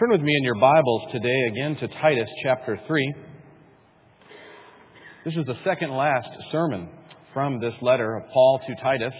Turn 0.00 0.12
with 0.12 0.22
me 0.22 0.34
in 0.34 0.44
your 0.44 0.54
Bibles 0.54 1.12
today 1.12 1.42
again 1.52 1.76
to 1.76 1.86
Titus 2.00 2.30
chapter 2.42 2.80
3. 2.86 3.14
This 5.26 5.34
is 5.34 5.44
the 5.44 5.56
second 5.62 5.90
last 5.90 6.30
sermon 6.50 6.88
from 7.34 7.60
this 7.60 7.74
letter 7.82 8.16
of 8.16 8.22
Paul 8.32 8.62
to 8.66 8.74
Titus. 8.82 9.12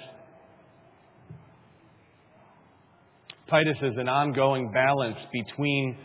Titus 3.51 3.77
is 3.83 3.93
an 3.99 4.09
ongoing 4.09 4.73
balance 4.73 5.19
between 5.31 5.99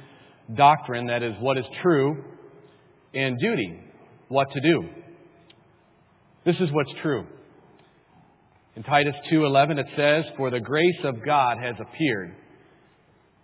doctrine, 0.57 1.07
that 1.07 1.23
is, 1.23 1.35
what 1.39 1.57
is 1.57 1.63
true, 1.81 2.25
and 3.13 3.39
duty, 3.39 3.79
what 4.27 4.51
to 4.51 4.59
do. 4.59 4.89
This 6.45 6.57
is 6.59 6.69
what's 6.73 6.91
true. 7.01 7.25
In 8.75 8.83
Titus 8.83 9.15
2:11 9.31 9.77
it 9.77 9.87
says, 9.95 10.25
"For 10.35 10.49
the 10.49 10.59
grace 10.59 11.01
of 11.05 11.23
God 11.23 11.59
has 11.59 11.79
appeared, 11.79 12.35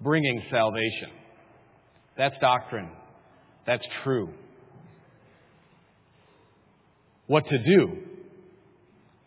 bringing 0.02 0.44
salvation." 0.52 1.20
That's 2.18 2.36
doctrine. 2.40 2.90
That's 3.66 3.86
true. 4.04 4.30
What 7.28 7.46
to 7.48 7.58
do 7.64 7.98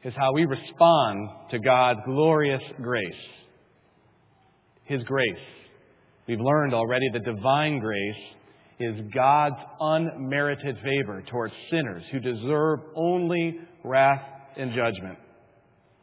is 0.05 0.13
how 0.17 0.33
we 0.33 0.45
respond 0.45 1.29
to 1.51 1.59
God's 1.59 2.01
glorious 2.05 2.63
grace. 2.83 3.05
His 4.85 5.03
grace. 5.05 5.27
We've 6.27 6.41
learned 6.41 6.75
already 6.75 7.09
that 7.13 7.25
divine 7.25 7.79
grace 7.79 8.23
is 8.79 8.97
God's 9.15 9.57
unmerited 9.81 10.77
favor 10.83 11.23
towards 11.31 11.55
sinners 11.71 12.03
who 12.13 12.21
deserve 12.21 12.81
only 12.95 13.59
wrath 13.83 14.23
and 14.57 14.73
judgment. 14.75 15.19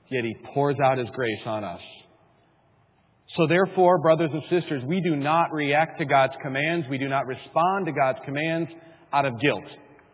Yet 0.10 0.24
He 0.24 0.36
pours 0.54 0.78
out 0.84 0.98
His 0.98 1.10
grace 1.14 1.42
on 1.46 1.64
us. 1.64 1.82
So 3.38 3.48
therefore, 3.48 4.00
brothers 4.00 4.32
and 4.34 4.44
sisters, 4.50 4.84
we 4.86 5.00
do 5.02 5.16
not 5.16 5.54
react 5.54 6.00
to 6.00 6.06
God's 6.06 6.34
commands. 6.42 6.88
We 6.90 6.98
do 6.98 7.08
not 7.08 7.28
respond 7.28 7.86
to 7.86 7.94
God's 7.94 8.20
commands 8.26 8.70
out 9.14 9.26
of 9.26 9.40
guilt. 9.40 9.64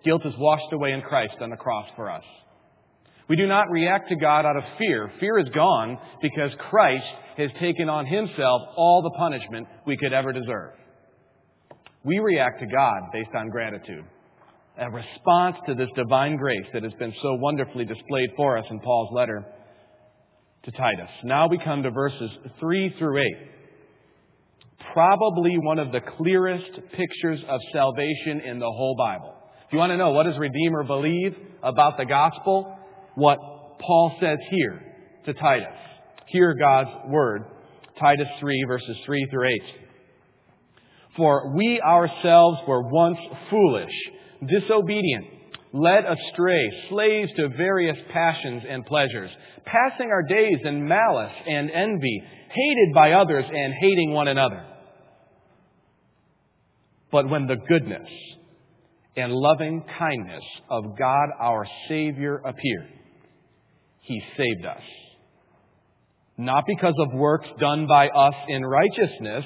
Guilt 0.04 0.22
is 0.26 0.34
washed 0.38 0.72
away 0.72 0.92
in 0.92 1.02
Christ 1.02 1.36
on 1.42 1.50
the 1.50 1.56
cross 1.56 1.90
for 1.96 2.12
us. 2.12 2.24
We 3.28 3.36
do 3.36 3.48
not 3.48 3.70
react 3.72 4.10
to 4.10 4.16
God 4.16 4.46
out 4.46 4.56
of 4.56 4.64
fear. 4.78 5.12
Fear 5.20 5.40
is 5.40 5.50
gone 5.50 5.98
because 6.22 6.52
Christ 6.70 7.06
has 7.38 7.50
taken 7.60 7.90
on 7.90 8.06
himself 8.06 8.62
all 8.78 9.02
the 9.02 9.18
punishment 9.18 9.68
we 9.86 9.98
could 9.98 10.14
ever 10.14 10.32
deserve. 10.32 10.74
We 12.04 12.20
react 12.20 12.60
to 12.62 12.68
God 12.68 13.02
based 13.12 13.36
on 13.36 13.50
gratitude, 13.50 14.06
a 14.80 14.90
response 14.90 15.58
to 15.68 15.74
this 15.74 15.90
divine 15.96 16.38
grace 16.38 16.66
that 16.72 16.84
has 16.84 16.94
been 17.00 17.14
so 17.22 17.34
wonderfully 17.36 17.84
displayed 17.84 18.30
for 18.38 18.58
us 18.58 18.66
in 18.70 18.80
Paul's 18.80 19.10
letter 19.14 19.44
to 20.68 20.72
Titus. 20.74 21.10
Now 21.24 21.48
we 21.48 21.58
come 21.58 21.82
to 21.84 21.92
verses 21.92 22.30
3 22.60 22.96
through 23.00 23.22
8. 23.22 23.26
Probably 24.92 25.58
one 25.60 25.80
of 25.80 25.94
the 25.94 26.02
clearest 26.18 26.70
pictures 26.92 27.40
of 27.48 27.62
salvation 27.72 28.42
in 28.42 28.60
the 28.60 28.66
whole 28.66 28.96
Bible. 28.98 29.34
If 29.66 29.72
you 29.72 29.80
want 29.80 29.92
to 29.92 29.98
know 29.98 30.12
what 30.12 30.24
does 30.24 30.38
Redeemer 30.38 30.84
believe 30.84 31.38
about 31.64 31.96
the 31.98 32.06
gospel, 32.06 32.78
what 33.16 33.38
Paul 33.80 34.18
says 34.20 34.40
here 34.50 34.82
to 35.26 35.34
Titus. 35.36 35.68
Hear 36.28 36.54
God's 36.54 36.90
word. 37.08 37.46
Titus 37.98 38.28
3 38.42 38.66
verses 38.68 38.98
3 39.06 39.26
through 39.32 39.48
8. 39.48 39.62
For 41.16 41.56
we 41.56 41.80
ourselves 41.80 42.60
were 42.68 42.82
once 42.82 43.20
foolish, 43.50 43.94
disobedient, 44.46 45.28
led 45.74 46.06
astray, 46.06 46.72
slaves 46.90 47.32
to 47.36 47.50
various 47.50 47.98
passions 48.12 48.64
and 48.68 48.86
pleasures, 48.86 49.30
passing 49.66 50.10
our 50.12 50.24
days 50.24 50.60
in 50.64 50.88
malice 50.88 51.34
and 51.48 51.70
envy, 51.70 52.24
hated 52.50 52.94
by 52.94 53.12
others 53.12 53.46
and 53.48 53.74
hating 53.80 54.14
one 54.14 54.28
another. 54.28 54.66
But 57.12 57.30
when 57.30 57.48
the 57.48 57.58
goodness 57.68 58.08
and 59.16 59.34
loving 59.34 59.84
kindness 59.98 60.44
of 60.70 60.98
God 60.98 61.30
our 61.40 61.66
Savior 61.88 62.38
appeared, 62.38 62.94
He 64.02 64.22
saved 64.38 64.66
us. 64.66 64.84
Not 66.38 66.66
because 66.68 66.94
of 67.00 67.14
works 67.14 67.48
done 67.60 67.88
by 67.88 68.10
us 68.10 68.36
in 68.48 68.64
righteousness, 68.64 69.46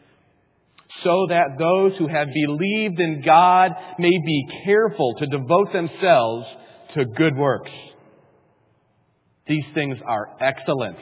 so 1.03 1.25
that 1.29 1.57
those 1.57 1.97
who 1.97 2.07
have 2.07 2.27
believed 2.33 2.99
in 2.99 3.21
God 3.25 3.71
may 3.97 4.09
be 4.09 4.47
careful 4.65 5.15
to 5.19 5.25
devote 5.25 5.73
themselves 5.73 6.45
to 6.95 7.05
good 7.05 7.35
works. 7.35 7.71
These 9.47 9.65
things 9.73 9.97
are 10.07 10.27
excellent 10.39 10.97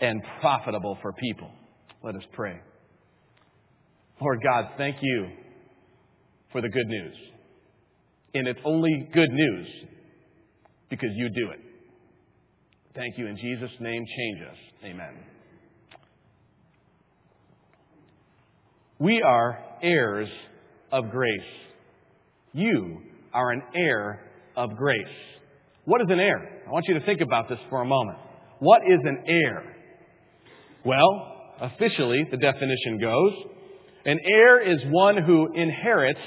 and 0.00 0.22
profitable 0.40 0.98
for 1.02 1.12
people. 1.12 1.50
Let 2.02 2.16
us 2.16 2.22
pray. 2.32 2.60
Lord 4.20 4.40
God, 4.42 4.70
thank 4.76 4.96
you 5.02 5.28
for 6.52 6.60
the 6.60 6.68
good 6.68 6.86
news. 6.86 7.16
And 8.34 8.46
it's 8.46 8.60
only 8.64 9.08
good 9.12 9.30
news 9.30 9.66
because 10.88 11.10
you 11.14 11.28
do 11.30 11.50
it. 11.50 11.60
Thank 12.94 13.18
you. 13.18 13.26
In 13.26 13.36
Jesus' 13.36 13.70
name, 13.80 14.04
change 14.06 14.48
us. 14.50 14.58
Amen. 14.84 15.31
We 19.02 19.20
are 19.20 19.58
heirs 19.82 20.28
of 20.92 21.10
grace. 21.10 21.40
You 22.52 22.98
are 23.34 23.50
an 23.50 23.60
heir 23.74 24.20
of 24.56 24.76
grace. 24.76 25.16
What 25.86 26.00
is 26.02 26.06
an 26.08 26.20
heir? 26.20 26.62
I 26.64 26.70
want 26.70 26.84
you 26.86 26.94
to 26.94 27.04
think 27.04 27.20
about 27.20 27.48
this 27.48 27.58
for 27.68 27.82
a 27.82 27.84
moment. 27.84 28.18
What 28.60 28.82
is 28.86 29.00
an 29.02 29.24
heir? 29.26 29.74
Well, 30.84 31.34
officially, 31.60 32.28
the 32.30 32.36
definition 32.36 33.00
goes 33.00 33.32
an 34.06 34.20
heir 34.24 34.60
is 34.72 34.78
one 34.92 35.20
who 35.20 35.52
inherits 35.52 36.20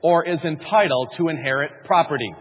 or 0.00 0.26
is 0.26 0.38
entitled 0.42 1.08
to 1.18 1.28
inherit 1.28 1.72
property. 1.84 2.32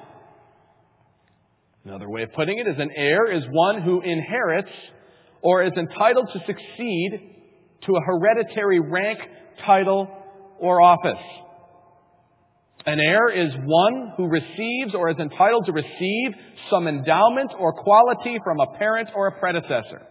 Another 1.84 2.10
way 2.10 2.24
of 2.24 2.32
putting 2.32 2.58
it 2.58 2.68
is 2.70 2.80
an 2.80 2.92
heir 2.96 3.30
is 3.30 3.44
one 3.52 3.82
who 3.82 4.00
inherits 4.00 4.72
or 5.42 5.62
is 5.62 5.74
entitled 5.76 6.30
to 6.32 6.40
succeed 6.46 7.33
to 7.86 7.96
a 7.96 8.02
hereditary 8.02 8.80
rank, 8.80 9.20
title, 9.66 10.08
or 10.60 10.82
office. 10.82 11.24
An 12.86 13.00
heir 13.00 13.30
is 13.30 13.54
one 13.64 14.14
who 14.18 14.28
receives 14.28 14.94
or 14.94 15.10
is 15.10 15.18
entitled 15.18 15.66
to 15.68 15.72
receive 15.72 16.32
some 16.70 16.88
endowment 16.88 17.52
or 17.58 17.72
quality 17.74 18.38
from 18.44 18.60
a 18.60 18.78
parent 18.78 19.10
or 19.16 19.28
a 19.28 19.40
predecessor. 19.40 20.02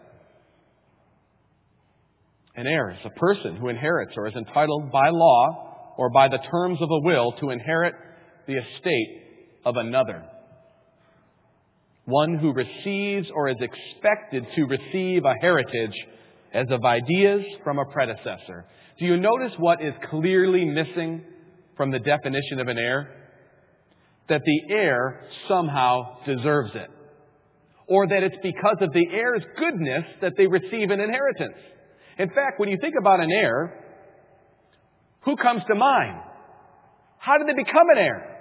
An 2.55 2.67
heir 2.67 2.91
is 2.91 2.99
a 3.05 3.19
person 3.19 3.57
who 3.57 3.69
inherits 3.69 4.13
or 4.17 4.27
is 4.27 4.35
entitled 4.35 4.91
by 4.91 5.09
law 5.11 5.95
or 5.99 6.11
by 6.11 6.29
the 6.29 6.39
terms 6.51 6.79
of 6.81 6.91
a 6.91 7.01
will 7.01 7.33
to 7.41 7.51
inherit 7.51 7.95
the 8.47 8.55
estate 8.55 9.23
of 9.65 9.77
another. 9.77 10.25
One 12.05 12.39
who 12.39 12.53
receives 12.53 13.29
or 13.35 13.49
is 13.49 13.57
expected 13.61 14.45
to 14.57 14.65
receive 14.65 15.25
a 15.25 15.35
heritage 15.41 15.95
as 16.53 16.67
of 16.71 16.85
ideas 16.85 17.43
from 17.65 17.79
a 17.79 17.85
predecessor. 17.87 18.67
Do 18.99 19.07
you 19.07 19.17
notice 19.17 19.53
what 19.59 19.83
is 19.83 19.95
clearly 20.11 20.65
missing 20.65 21.25
from 21.77 21.91
the 21.91 21.99
definition 21.99 22.61
of 22.61 22.69
an 22.69 22.79
heir? 22.79 23.09
That 24.29 24.43
the 24.45 24.75
heir 24.75 25.27
somehow 25.49 26.25
deserves 26.25 26.71
it. 26.75 26.91
Or 27.89 28.07
that 28.07 28.23
it's 28.23 28.37
because 28.43 28.77
of 28.81 28.93
the 28.93 29.07
heir's 29.13 29.43
goodness 29.59 30.05
that 30.21 30.35
they 30.37 30.47
receive 30.47 30.91
an 30.91 31.01
inheritance. 31.01 31.57
In 32.19 32.29
fact, 32.29 32.59
when 32.59 32.69
you 32.69 32.79
think 32.81 32.95
about 32.99 33.21
an 33.21 33.31
heir, 33.31 33.83
who 35.23 35.37
comes 35.37 35.63
to 35.69 35.75
mind? 35.75 36.21
How 37.19 37.39
did 37.39 37.49
they 37.49 37.63
become 37.63 37.89
an 37.95 37.99
heir? 37.99 38.39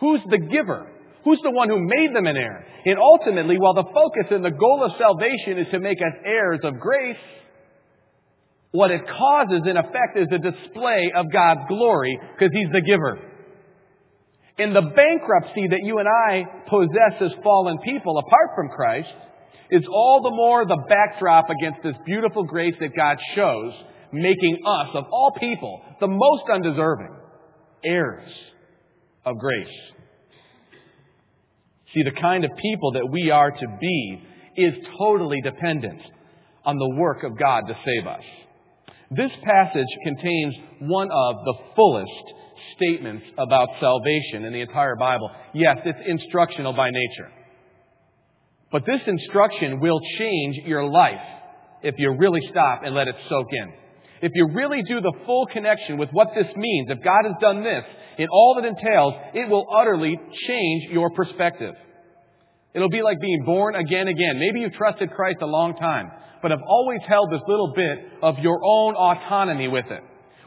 Who's 0.00 0.20
the 0.30 0.38
giver? 0.38 0.90
Who's 1.24 1.40
the 1.42 1.50
one 1.50 1.68
who 1.68 1.80
made 1.80 2.14
them 2.14 2.26
an 2.26 2.36
heir? 2.36 2.66
And 2.84 2.98
ultimately, 2.98 3.56
while 3.58 3.74
the 3.74 3.84
focus 3.84 4.26
and 4.30 4.44
the 4.44 4.50
goal 4.50 4.84
of 4.84 4.92
salvation 4.98 5.58
is 5.58 5.66
to 5.72 5.80
make 5.80 5.98
us 5.98 6.12
heirs 6.24 6.60
of 6.62 6.78
grace, 6.78 7.16
what 8.72 8.90
it 8.90 9.02
causes, 9.06 9.62
in 9.66 9.76
effect, 9.76 10.16
is 10.16 10.28
a 10.32 10.38
display 10.38 11.12
of 11.14 11.32
God's 11.32 11.62
glory 11.68 12.18
because 12.36 12.52
He's 12.52 12.72
the 12.72 12.82
giver. 12.82 13.18
And 14.58 14.76
the 14.76 14.82
bankruptcy 14.82 15.68
that 15.70 15.80
you 15.82 15.98
and 15.98 16.08
I 16.08 16.44
possess 16.68 17.20
as 17.20 17.42
fallen 17.42 17.78
people 17.84 18.18
apart 18.18 18.50
from 18.54 18.68
Christ, 18.68 19.08
is 19.70 19.82
all 19.90 20.20
the 20.22 20.30
more 20.30 20.64
the 20.66 20.84
backdrop 20.88 21.48
against 21.50 21.82
this 21.82 21.94
beautiful 22.04 22.44
grace 22.44 22.74
that 22.80 22.94
God 22.94 23.16
shows, 23.34 23.72
making 24.12 24.58
us, 24.66 24.88
of 24.94 25.04
all 25.10 25.32
people, 25.40 25.80
the 26.00 26.06
most 26.06 26.44
undeserving, 26.52 27.16
heirs 27.84 28.30
of 29.24 29.38
grace. 29.38 29.93
See, 31.94 32.02
the 32.02 32.20
kind 32.20 32.44
of 32.44 32.50
people 32.60 32.92
that 32.92 33.08
we 33.08 33.30
are 33.30 33.50
to 33.50 33.66
be 33.80 34.22
is 34.56 34.74
totally 34.98 35.40
dependent 35.40 36.00
on 36.64 36.76
the 36.76 36.96
work 36.96 37.22
of 37.22 37.38
God 37.38 37.62
to 37.68 37.76
save 37.84 38.06
us. 38.06 38.22
This 39.10 39.30
passage 39.44 39.86
contains 40.02 40.54
one 40.80 41.08
of 41.10 41.36
the 41.44 41.54
fullest 41.76 42.34
statements 42.76 43.24
about 43.38 43.68
salvation 43.80 44.44
in 44.44 44.52
the 44.52 44.60
entire 44.60 44.96
Bible. 44.96 45.30
Yes, 45.52 45.76
it's 45.84 45.98
instructional 46.06 46.72
by 46.72 46.90
nature. 46.90 47.30
But 48.72 48.84
this 48.86 49.00
instruction 49.06 49.78
will 49.78 50.00
change 50.18 50.56
your 50.66 50.84
life 50.84 51.20
if 51.82 51.94
you 51.98 52.16
really 52.18 52.40
stop 52.50 52.80
and 52.84 52.94
let 52.94 53.06
it 53.06 53.14
soak 53.28 53.46
in. 53.52 53.72
If 54.22 54.32
you 54.34 54.48
really 54.48 54.82
do 54.82 55.00
the 55.00 55.12
full 55.26 55.46
connection 55.52 55.98
with 55.98 56.10
what 56.12 56.28
this 56.34 56.46
means, 56.56 56.90
if 56.90 57.02
God 57.02 57.24
has 57.24 57.34
done 57.40 57.62
this 57.62 57.84
in 58.18 58.28
all 58.28 58.56
that 58.60 58.66
entails, 58.66 59.14
it 59.34 59.48
will 59.48 59.66
utterly 59.74 60.18
change 60.46 60.92
your 60.92 61.10
perspective. 61.10 61.74
It'll 62.74 62.90
be 62.90 63.02
like 63.02 63.20
being 63.20 63.44
born 63.44 63.76
again 63.76 64.08
again. 64.08 64.38
Maybe 64.38 64.60
you've 64.60 64.74
trusted 64.74 65.10
Christ 65.12 65.38
a 65.42 65.46
long 65.46 65.76
time, 65.76 66.10
but 66.42 66.50
have 66.50 66.62
always 66.66 67.00
held 67.06 67.30
this 67.30 67.42
little 67.46 67.72
bit 67.74 67.98
of 68.22 68.38
your 68.38 68.60
own 68.64 68.94
autonomy 68.94 69.68
with 69.68 69.86
it. 69.86 70.00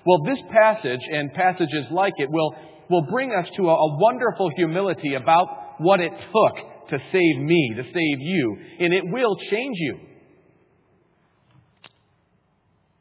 Well, 0.06 0.24
this 0.26 0.40
passage 0.52 1.02
and 1.12 1.34
passages 1.34 1.86
like 1.92 2.14
it 2.18 2.30
will, 2.30 2.56
will 2.90 3.06
bring 3.12 3.32
us 3.32 3.48
to 3.58 3.70
a, 3.70 3.74
a 3.74 3.98
wonderful 3.98 4.50
humility 4.56 5.16
about 5.16 5.48
what 5.80 6.00
it 6.00 6.12
took 6.12 6.90
to 6.90 6.98
save 7.12 7.42
me, 7.42 7.74
to 7.76 7.84
save 7.84 8.20
you, 8.20 8.58
and 8.80 8.94
it 8.94 9.04
will 9.06 9.36
change 9.50 9.76
you. 9.80 10.00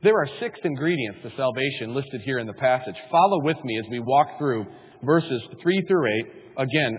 There 0.06 0.14
are 0.14 0.28
six 0.38 0.60
ingredients 0.62 1.18
to 1.24 1.32
salvation 1.36 1.92
listed 1.92 2.20
here 2.20 2.38
in 2.38 2.46
the 2.46 2.52
passage. 2.52 2.94
Follow 3.10 3.42
with 3.42 3.56
me 3.64 3.76
as 3.76 3.90
we 3.90 3.98
walk 3.98 4.38
through 4.38 4.64
verses 5.02 5.42
3 5.60 5.82
through 5.88 6.06
8. 6.56 6.58
Again, 6.58 6.98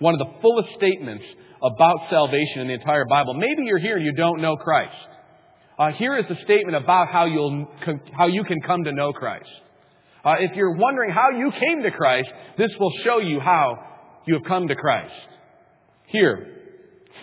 one 0.00 0.12
of 0.12 0.18
the 0.18 0.40
fullest 0.42 0.74
statements 0.76 1.22
about 1.62 2.10
salvation 2.10 2.62
in 2.62 2.66
the 2.66 2.74
entire 2.74 3.04
Bible. 3.04 3.34
Maybe 3.34 3.62
you're 3.62 3.78
here 3.78 3.96
and 3.96 4.04
you 4.04 4.12
don't 4.12 4.40
know 4.40 4.56
Christ. 4.56 4.90
Uh, 5.78 5.92
here 5.92 6.18
is 6.18 6.24
a 6.28 6.34
statement 6.42 6.74
about 6.74 7.06
how, 7.06 7.26
you'll, 7.26 7.68
how 8.12 8.26
you 8.26 8.42
can 8.42 8.60
come 8.62 8.82
to 8.82 8.90
know 8.90 9.12
Christ. 9.12 9.48
Uh, 10.24 10.34
if 10.40 10.56
you're 10.56 10.74
wondering 10.74 11.12
how 11.12 11.30
you 11.30 11.52
came 11.52 11.84
to 11.84 11.92
Christ, 11.92 12.28
this 12.58 12.72
will 12.80 12.92
show 13.04 13.18
you 13.18 13.38
how 13.38 13.76
you 14.26 14.34
have 14.34 14.44
come 14.48 14.66
to 14.66 14.74
Christ. 14.74 15.14
Here, 16.08 16.56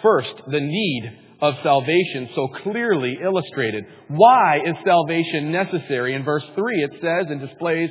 first, 0.01 0.31
the 0.49 0.61
need 0.61 1.24
of 1.41 1.53
salvation 1.63 2.29
so 2.35 2.47
clearly 2.63 3.17
illustrated. 3.23 3.85
Why 4.07 4.59
is 4.65 4.75
salvation 4.85 5.51
necessary? 5.51 6.13
In 6.13 6.23
verse 6.23 6.43
3, 6.55 6.83
it 6.83 6.91
says 7.01 7.25
and 7.29 7.39
displays 7.39 7.89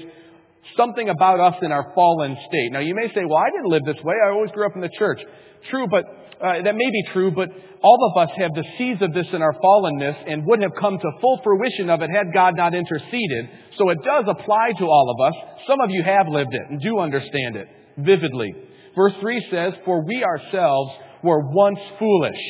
something 0.76 1.08
about 1.08 1.41
us 1.41 1.55
in 1.62 1.73
our 1.73 1.93
fallen 1.94 2.37
state. 2.49 2.73
Now, 2.73 2.81
you 2.81 2.94
may 2.94 3.08
say, 3.14 3.25
well, 3.25 3.38
I 3.38 3.50
didn't 3.50 3.70
live 3.70 3.82
this 3.85 4.02
way. 4.02 4.14
I 4.25 4.31
always 4.31 4.50
grew 4.52 4.67
up 4.67 4.75
in 4.75 4.81
the 4.81 4.91
church. 4.99 5.20
True, 5.70 5.87
but 5.91 6.05
uh, 6.43 6.62
that 6.62 6.75
may 6.75 6.91
be 6.91 7.05
true, 7.12 7.31
but 7.31 7.49
all 7.82 8.11
of 8.11 8.29
us 8.29 8.35
have 8.38 8.52
the 8.55 8.64
seeds 8.79 9.02
of 9.02 9.12
this 9.12 9.26
in 9.32 9.43
our 9.43 9.55
fallenness 9.62 10.17
and 10.26 10.47
would 10.47 10.62
have 10.62 10.73
come 10.81 10.99
to 10.99 11.11
full 11.20 11.40
fruition 11.44 11.90
of 11.90 12.00
it 12.00 12.11
had 12.11 12.32
God 12.32 12.56
not 12.56 12.75
interceded. 12.75 13.49
So 13.76 13.90
it 13.90 13.99
does 14.02 14.25
apply 14.26 14.73
to 14.79 14.85
all 14.87 15.14
of 15.14 15.32
us. 15.32 15.35
Some 15.69 15.81
of 15.81 15.90
you 15.90 16.02
have 16.02 16.29
lived 16.29 16.52
it 16.55 16.62
and 16.70 16.81
do 16.81 16.99
understand 16.99 17.56
it 17.56 17.69
vividly. 17.99 18.52
Verse 18.97 19.12
3 19.20 19.47
says, 19.50 19.73
For 19.85 20.05
we 20.05 20.25
ourselves 20.25 20.93
were 21.23 21.40
once 21.50 21.79
foolish, 21.99 22.40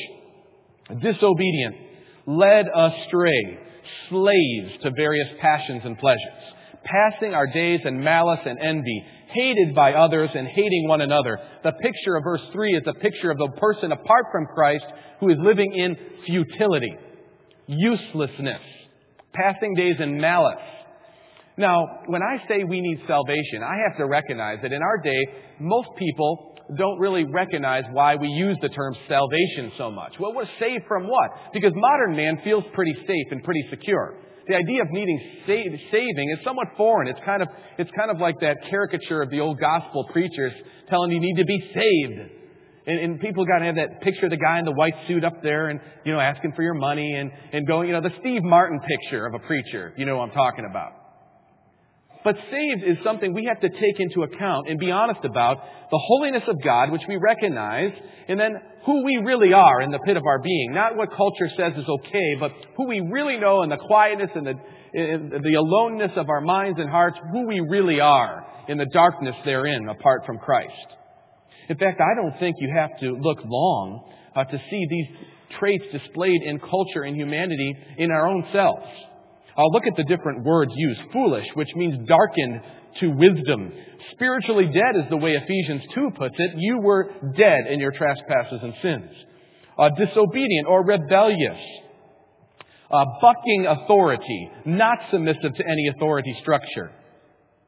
disobedient, 1.01 1.75
led 2.27 2.65
astray, 2.73 3.59
slaves 4.09 4.71
to 4.83 4.91
various 4.95 5.27
passions 5.41 5.81
and 5.85 5.97
pleasures, 5.97 6.53
passing 6.83 7.33
our 7.33 7.47
days 7.47 7.81
in 7.85 8.03
malice 8.03 8.39
and 8.45 8.59
envy, 8.59 9.03
hated 9.29 9.75
by 9.75 9.93
others 9.93 10.29
and 10.33 10.47
hating 10.47 10.87
one 10.87 11.01
another. 11.01 11.37
The 11.63 11.73
picture 11.73 12.15
of 12.15 12.23
verse 12.23 12.41
3 12.53 12.75
is 12.75 12.83
a 12.87 12.93
picture 12.99 13.31
of 13.31 13.37
the 13.37 13.49
person 13.57 13.91
apart 13.91 14.25
from 14.31 14.45
Christ 14.53 14.85
who 15.19 15.29
is 15.29 15.37
living 15.39 15.73
in 15.73 15.95
futility, 16.25 16.95
uselessness, 17.67 18.61
passing 19.33 19.73
days 19.75 19.95
in 19.99 20.19
malice. 20.19 20.55
Now, 21.57 21.85
when 22.07 22.21
I 22.21 22.47
say 22.47 22.63
we 22.63 22.81
need 22.81 23.01
salvation, 23.07 23.63
I 23.63 23.77
have 23.87 23.97
to 23.97 24.05
recognize 24.05 24.59
that 24.61 24.73
in 24.73 24.81
our 24.81 24.97
day, 25.01 25.19
most 25.59 25.89
people 25.97 26.54
don't 26.77 26.99
really 26.99 27.23
recognize 27.23 27.83
why 27.91 28.15
we 28.15 28.27
use 28.27 28.57
the 28.61 28.69
term 28.69 28.95
salvation 29.07 29.71
so 29.77 29.91
much. 29.91 30.13
Well, 30.19 30.33
we're 30.33 30.49
saved 30.59 30.85
from 30.87 31.07
what? 31.07 31.53
Because 31.53 31.71
modern 31.75 32.15
man 32.15 32.39
feels 32.43 32.63
pretty 32.73 32.93
safe 32.93 33.27
and 33.31 33.43
pretty 33.43 33.63
secure 33.69 34.17
the 34.47 34.55
idea 34.55 34.81
of 34.81 34.89
needing 34.91 35.19
save, 35.47 35.71
saving 35.91 36.35
is 36.37 36.43
somewhat 36.43 36.67
foreign. 36.77 37.07
It's 37.07 37.19
kind 37.25 37.41
of, 37.41 37.47
it's 37.77 37.89
kind 37.97 38.11
of 38.11 38.19
like 38.19 38.35
that 38.41 38.57
caricature 38.69 39.21
of 39.21 39.29
the 39.29 39.39
old 39.39 39.59
gospel 39.59 40.05
preachers 40.11 40.53
telling 40.89 41.11
you 41.11 41.19
need 41.19 41.35
to 41.37 41.45
be 41.45 41.59
saved. 41.73 42.31
And, 42.87 42.99
and 42.99 43.19
people 43.19 43.45
got 43.45 43.59
to 43.59 43.65
have 43.65 43.75
that 43.75 44.01
picture 44.01 44.25
of 44.25 44.31
the 44.31 44.37
guy 44.37 44.59
in 44.59 44.65
the 44.65 44.71
white 44.71 44.93
suit 45.07 45.23
up 45.23 45.41
there 45.41 45.69
and, 45.69 45.79
you 46.05 46.13
know, 46.13 46.19
asking 46.19 46.53
for 46.55 46.61
your 46.61 46.75
money 46.75 47.13
and, 47.13 47.31
and 47.51 47.65
going, 47.67 47.87
you 47.87 47.93
know, 47.93 48.01
the 48.01 48.13
Steve 48.19 48.43
Martin 48.43 48.79
picture 48.79 49.25
of 49.25 49.33
a 49.33 49.39
preacher. 49.39 49.93
You 49.97 50.05
know 50.05 50.17
what 50.17 50.29
I'm 50.29 50.35
talking 50.35 50.67
about. 50.69 51.04
But 52.25 52.35
saved 52.51 52.83
is 52.83 52.97
something 53.03 53.33
we 53.33 53.45
have 53.45 53.61
to 53.61 53.69
take 53.69 53.99
into 53.99 54.23
account 54.23 54.67
and 54.67 54.79
be 54.79 54.89
honest 54.89 55.23
about 55.23 55.57
the 55.91 55.99
holiness 56.07 56.41
of 56.47 56.61
God, 56.61 56.91
which 56.91 57.03
we 57.07 57.17
recognize, 57.17 57.91
and 58.27 58.39
then 58.39 58.55
who 58.83 59.03
we 59.03 59.21
really 59.23 59.53
are 59.53 59.81
in 59.81 59.91
the 59.91 59.99
pit 59.99 60.17
of 60.17 60.23
our 60.25 60.39
being. 60.39 60.73
Not 60.73 60.97
what 60.97 61.09
culture 61.15 61.47
says 61.55 61.73
is 61.77 61.87
okay, 61.87 62.35
but 62.39 62.51
who 62.75 62.87
we 62.87 62.99
really 62.99 63.37
know 63.37 63.61
in 63.61 63.69
the 63.69 63.77
quietness 63.77 64.31
and 64.33 64.47
the, 64.47 64.53
in 64.99 65.41
the 65.43 65.53
aloneness 65.53 66.13
of 66.15 66.27
our 66.27 66.41
minds 66.41 66.79
and 66.79 66.89
hearts, 66.89 67.15
who 67.31 67.45
we 67.47 67.59
really 67.59 67.99
are 67.99 68.43
in 68.67 68.79
the 68.79 68.87
darkness 68.87 69.35
therein 69.45 69.87
apart 69.87 70.23
from 70.25 70.39
Christ. 70.39 70.71
In 71.69 71.77
fact, 71.77 72.01
I 72.01 72.15
don't 72.15 72.39
think 72.39 72.55
you 72.59 72.73
have 72.75 72.99
to 73.01 73.11
look 73.21 73.37
long 73.45 74.11
uh, 74.35 74.43
to 74.45 74.57
see 74.71 74.87
these 74.89 75.05
traits 75.59 75.85
displayed 75.91 76.41
in 76.43 76.59
culture 76.59 77.03
and 77.03 77.15
humanity 77.15 77.71
in 77.99 78.09
our 78.09 78.27
own 78.27 78.45
selves. 78.51 78.87
I'll 79.57 79.71
look 79.71 79.87
at 79.87 79.95
the 79.95 80.03
different 80.03 80.43
words 80.43 80.71
used. 80.75 80.99
Foolish, 81.13 81.47
which 81.53 81.69
means 81.75 82.07
darkened 82.07 82.61
to 82.99 83.09
wisdom. 83.09 83.71
Spiritually 84.11 84.65
dead 84.65 84.95
is 84.95 85.09
the 85.09 85.17
way 85.17 85.31
Ephesians 85.31 85.81
2 85.93 86.09
puts 86.17 86.35
it. 86.37 86.51
You 86.57 86.79
were 86.79 87.09
dead 87.37 87.67
in 87.69 87.79
your 87.79 87.91
trespasses 87.91 88.59
and 88.61 88.73
sins. 88.81 89.11
Uh, 89.77 89.89
disobedient 89.97 90.67
or 90.67 90.85
rebellious. 90.85 91.59
Uh, 92.91 93.05
bucking 93.21 93.65
authority, 93.67 94.49
not 94.65 94.97
submissive 95.11 95.53
to 95.55 95.63
any 95.67 95.87
authority 95.95 96.35
structure. 96.41 96.91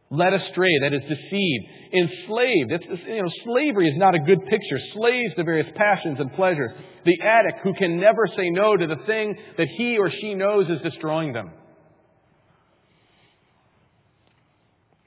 Led 0.09 0.33
astray, 0.33 0.79
that 0.81 0.93
is 0.93 1.01
deceived. 1.01 1.65
Enslaved, 1.93 2.71
you 3.07 3.23
know, 3.23 3.29
slavery 3.43 3.89
is 3.89 3.97
not 3.97 4.15
a 4.15 4.19
good 4.19 4.39
picture. 4.45 4.79
Slaves 4.93 5.33
to 5.35 5.43
various 5.43 5.67
passions 5.75 6.17
and 6.19 6.31
pleasures. 6.33 6.71
The 7.03 7.19
addict 7.21 7.59
who 7.63 7.73
can 7.73 7.99
never 7.99 8.25
say 8.37 8.49
no 8.49 8.77
to 8.77 8.87
the 8.87 9.03
thing 9.05 9.35
that 9.57 9.67
he 9.77 9.97
or 9.97 10.09
she 10.09 10.33
knows 10.33 10.69
is 10.69 10.81
destroying 10.81 11.33
them. 11.33 11.51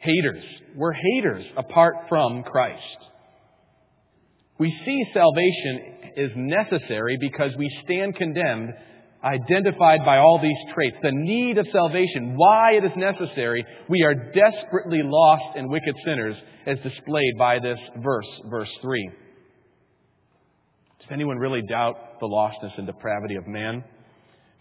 Haters. 0.00 0.44
We're 0.74 0.92
haters 0.92 1.44
apart 1.56 1.94
from 2.08 2.42
Christ. 2.42 2.82
We 4.58 4.74
see 4.84 5.04
salvation 5.14 6.12
is 6.16 6.30
necessary 6.36 7.16
because 7.20 7.52
we 7.56 7.70
stand 7.84 8.16
condemned, 8.16 8.70
identified 9.24 10.00
by 10.04 10.18
all 10.18 10.38
these 10.42 10.74
traits. 10.74 10.96
The 11.02 11.12
need 11.12 11.58
of 11.58 11.66
salvation, 11.72 12.34
why 12.36 12.72
it 12.72 12.84
is 12.84 12.90
necessary. 12.96 13.64
We 13.88 14.02
are 14.02 14.14
desperately 14.14 15.00
lost 15.02 15.56
and 15.56 15.70
wicked 15.70 15.94
sinners, 16.04 16.36
as 16.66 16.78
displayed 16.82 17.38
by 17.38 17.58
this 17.58 17.78
verse, 18.02 18.26
verse 18.50 18.70
3. 18.82 19.10
Does 20.98 21.08
anyone 21.10 21.38
really 21.38 21.62
doubt 21.62 21.96
the 22.20 22.26
lostness 22.26 22.76
and 22.76 22.86
depravity 22.86 23.36
of 23.36 23.46
man? 23.46 23.82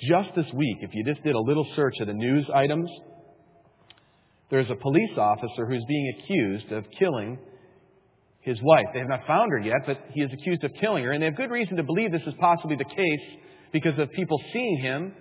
Just 0.02 0.30
this 0.36 0.46
week, 0.54 0.78
if 0.80 0.92
you 0.94 1.04
just 1.04 1.24
did 1.24 1.36
a 1.36 1.42
little 1.42 1.68
search 1.76 1.96
of 2.00 2.08
the 2.08 2.14
news 2.14 2.50
items, 2.54 2.90
there's 4.50 4.70
a 4.70 4.76
police 4.76 5.18
officer 5.18 5.66
who's 5.66 5.84
being 5.88 6.14
accused 6.18 6.72
of 6.72 6.86
killing 6.98 7.38
his 8.42 8.58
wife. 8.64 8.86
They 8.94 9.00
have 9.00 9.10
not 9.10 9.28
found 9.28 9.52
her 9.52 9.60
yet, 9.60 9.82
but 9.86 10.00
he 10.14 10.22
is 10.22 10.32
accused 10.34 10.64
of 10.64 10.72
killing 10.82 11.04
her. 11.04 11.12
And 11.12 11.22
they 11.22 11.26
have 11.26 11.38
good 11.38 11.52
reason 11.52 11.78
to 11.78 11.84
believe 11.84 12.12
this 12.12 12.22
is 12.26 12.34
possibly 12.40 12.76
the 12.76 12.86
case 12.86 13.40
because 13.72 13.98
of 14.00 14.12
people 14.12 14.42
seeing 14.52 14.80
him 14.82 15.14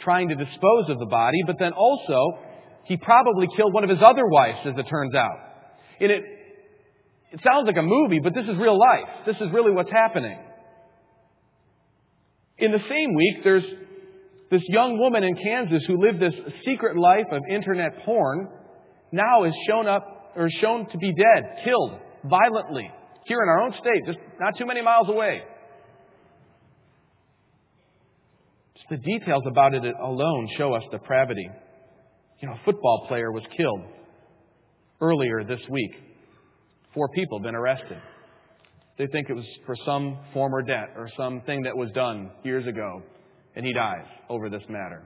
trying 0.00 0.28
to 0.28 0.34
dispose 0.34 0.88
of 0.88 0.98
the 0.98 1.06
body, 1.06 1.38
but 1.46 1.56
then 1.58 1.72
also 1.72 2.38
he 2.84 2.96
probably 2.96 3.48
killed 3.56 3.72
one 3.72 3.84
of 3.84 3.90
his 3.90 3.98
other 4.02 4.26
wives, 4.26 4.58
as 4.64 4.74
it 4.76 4.84
turns 4.88 5.14
out. 5.14 5.38
And 6.00 6.10
it, 6.10 6.22
it 7.32 7.40
sounds 7.44 7.66
like 7.66 7.76
a 7.76 7.82
movie, 7.82 8.20
but 8.20 8.34
this 8.34 8.44
is 8.44 8.56
real 8.58 8.78
life. 8.78 9.08
This 9.26 9.36
is 9.36 9.52
really 9.52 9.72
what's 9.72 9.90
happening. 9.90 10.38
In 12.58 12.72
the 12.72 12.80
same 12.88 13.14
week, 13.14 13.44
there's 13.44 13.64
this 14.50 14.62
young 14.68 14.98
woman 14.98 15.24
in 15.24 15.34
Kansas 15.36 15.82
who 15.86 16.00
lived 16.00 16.20
this 16.20 16.34
secret 16.64 16.96
life 16.96 17.26
of 17.32 17.42
internet 17.50 18.04
porn 18.04 18.48
now 19.12 19.44
is 19.44 19.52
shown 19.68 19.88
up 19.88 20.32
or 20.36 20.48
shown 20.60 20.88
to 20.90 20.98
be 20.98 21.12
dead, 21.12 21.64
killed 21.64 21.92
violently 22.24 22.90
here 23.26 23.42
in 23.42 23.48
our 23.48 23.62
own 23.62 23.72
state, 23.72 24.02
just 24.06 24.18
not 24.38 24.56
too 24.56 24.66
many 24.66 24.82
miles 24.82 25.08
away. 25.08 25.42
Just 28.74 28.88
the 28.90 29.18
details 29.18 29.42
about 29.48 29.74
it 29.74 29.82
alone 30.02 30.48
show 30.56 30.74
us 30.74 30.82
depravity. 30.90 31.48
You 32.40 32.48
know, 32.48 32.54
a 32.54 32.60
football 32.64 33.06
player 33.08 33.32
was 33.32 33.42
killed 33.56 33.82
earlier 35.00 35.42
this 35.44 35.60
week 35.68 35.92
Four 36.96 37.10
people 37.10 37.38
been 37.40 37.54
arrested. 37.54 37.98
They 38.96 39.06
think 39.08 39.28
it 39.28 39.34
was 39.34 39.44
for 39.66 39.76
some 39.84 40.18
former 40.32 40.62
debt 40.62 40.94
or 40.96 41.10
something 41.14 41.62
that 41.64 41.76
was 41.76 41.90
done 41.90 42.30
years 42.42 42.66
ago, 42.66 43.02
and 43.56 43.64
he 43.64 43.72
dies 43.72 44.06
over 44.28 44.48
this 44.48 44.62
matter. 44.68 45.02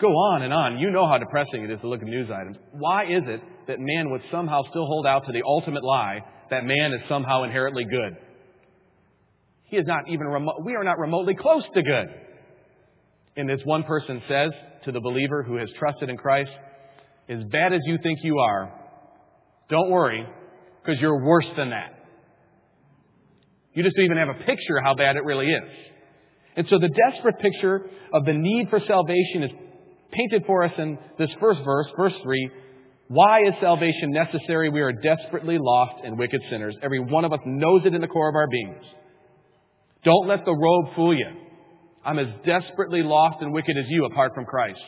Go 0.00 0.08
on 0.08 0.42
and 0.42 0.52
on. 0.52 0.78
You 0.78 0.90
know 0.90 1.06
how 1.06 1.18
depressing 1.18 1.64
it 1.64 1.70
is 1.70 1.80
to 1.80 1.88
look 1.88 2.00
at 2.00 2.06
news 2.06 2.28
items. 2.30 2.56
Why 2.72 3.04
is 3.04 3.22
it 3.26 3.42
that 3.66 3.78
man 3.80 4.10
would 4.10 4.22
somehow 4.30 4.62
still 4.70 4.86
hold 4.86 5.06
out 5.06 5.26
to 5.26 5.32
the 5.32 5.42
ultimate 5.44 5.84
lie 5.84 6.20
that 6.50 6.64
man 6.64 6.92
is 6.92 7.00
somehow 7.08 7.42
inherently 7.42 7.84
good? 7.84 8.16
He 9.64 9.76
is 9.76 9.86
not 9.86 10.08
even 10.08 10.26
we 10.64 10.74
are 10.74 10.84
not 10.84 10.98
remotely 10.98 11.34
close 11.34 11.64
to 11.74 11.82
good. 11.82 12.06
And 13.36 13.48
this 13.48 13.60
one 13.64 13.82
person 13.82 14.22
says 14.28 14.50
to 14.84 14.92
the 14.92 15.00
believer 15.00 15.42
who 15.42 15.56
has 15.56 15.68
trusted 15.78 16.08
in 16.08 16.16
Christ, 16.16 16.50
as 17.28 17.42
bad 17.50 17.72
as 17.72 17.80
you 17.84 17.98
think 18.02 18.20
you 18.22 18.38
are, 18.38 18.72
don't 19.68 19.90
worry, 19.90 20.26
because 20.82 21.00
you're 21.00 21.22
worse 21.22 21.46
than 21.56 21.70
that. 21.70 21.97
You 23.78 23.84
just 23.84 23.94
don't 23.94 24.06
even 24.06 24.16
have 24.16 24.30
a 24.30 24.44
picture 24.44 24.80
how 24.82 24.96
bad 24.96 25.14
it 25.14 25.22
really 25.22 25.46
is. 25.46 25.62
And 26.56 26.66
so 26.68 26.80
the 26.80 26.88
desperate 26.88 27.38
picture 27.38 27.88
of 28.12 28.24
the 28.24 28.32
need 28.32 28.66
for 28.70 28.80
salvation 28.84 29.44
is 29.44 29.52
painted 30.10 30.42
for 30.48 30.64
us 30.64 30.72
in 30.78 30.98
this 31.16 31.30
first 31.38 31.60
verse, 31.64 31.86
verse 31.96 32.12
3. 32.24 32.50
Why 33.06 33.42
is 33.46 33.54
salvation 33.60 34.10
necessary? 34.10 34.68
We 34.68 34.80
are 34.80 34.90
desperately 34.90 35.58
lost 35.60 36.04
and 36.04 36.18
wicked 36.18 36.40
sinners. 36.50 36.74
Every 36.82 36.98
one 36.98 37.24
of 37.24 37.32
us 37.32 37.38
knows 37.46 37.82
it 37.84 37.94
in 37.94 38.00
the 38.00 38.08
core 38.08 38.28
of 38.28 38.34
our 38.34 38.48
beings. 38.48 38.82
Don't 40.02 40.26
let 40.26 40.44
the 40.44 40.56
robe 40.56 40.96
fool 40.96 41.16
you. 41.16 41.28
I'm 42.04 42.18
as 42.18 42.26
desperately 42.44 43.04
lost 43.04 43.36
and 43.42 43.52
wicked 43.52 43.78
as 43.78 43.84
you 43.90 44.06
apart 44.06 44.34
from 44.34 44.44
Christ. 44.44 44.80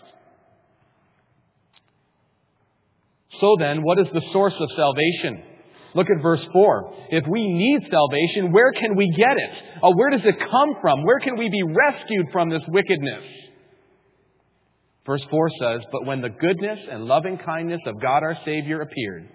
So 3.40 3.54
then, 3.56 3.84
what 3.84 4.00
is 4.00 4.08
the 4.12 4.22
source 4.32 4.54
of 4.58 4.68
salvation? 4.74 5.44
Look 5.94 6.06
at 6.08 6.22
verse 6.22 6.44
4. 6.52 6.94
If 7.10 7.24
we 7.28 7.46
need 7.46 7.80
salvation, 7.90 8.52
where 8.52 8.72
can 8.72 8.96
we 8.96 9.12
get 9.16 9.36
it? 9.36 9.50
Uh, 9.82 9.90
where 9.92 10.10
does 10.10 10.24
it 10.24 10.38
come 10.38 10.74
from? 10.80 11.04
Where 11.04 11.18
can 11.18 11.36
we 11.36 11.48
be 11.48 11.62
rescued 11.62 12.26
from 12.32 12.48
this 12.48 12.62
wickedness? 12.68 13.24
Verse 15.06 15.22
4 15.30 15.50
says, 15.60 15.80
But 15.90 16.06
when 16.06 16.20
the 16.20 16.28
goodness 16.28 16.78
and 16.90 17.06
loving 17.06 17.38
kindness 17.38 17.80
of 17.86 18.00
God 18.00 18.22
our 18.22 18.38
Savior 18.44 18.82
appeared, 18.82 19.28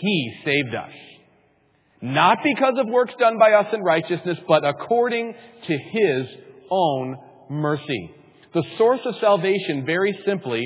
He 0.00 0.34
saved 0.44 0.74
us. 0.74 0.92
Not 2.02 2.38
because 2.42 2.74
of 2.78 2.88
works 2.88 3.14
done 3.18 3.38
by 3.38 3.52
us 3.52 3.66
in 3.72 3.80
righteousness, 3.80 4.38
but 4.46 4.66
according 4.66 5.34
to 5.66 5.78
His 5.92 6.26
own 6.70 7.16
mercy. 7.48 8.10
The 8.52 8.64
source 8.76 9.00
of 9.06 9.14
salvation, 9.20 9.86
very 9.86 10.18
simply, 10.26 10.62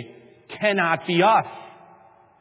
cannot 0.60 1.06
be 1.06 1.22
us. 1.22 1.44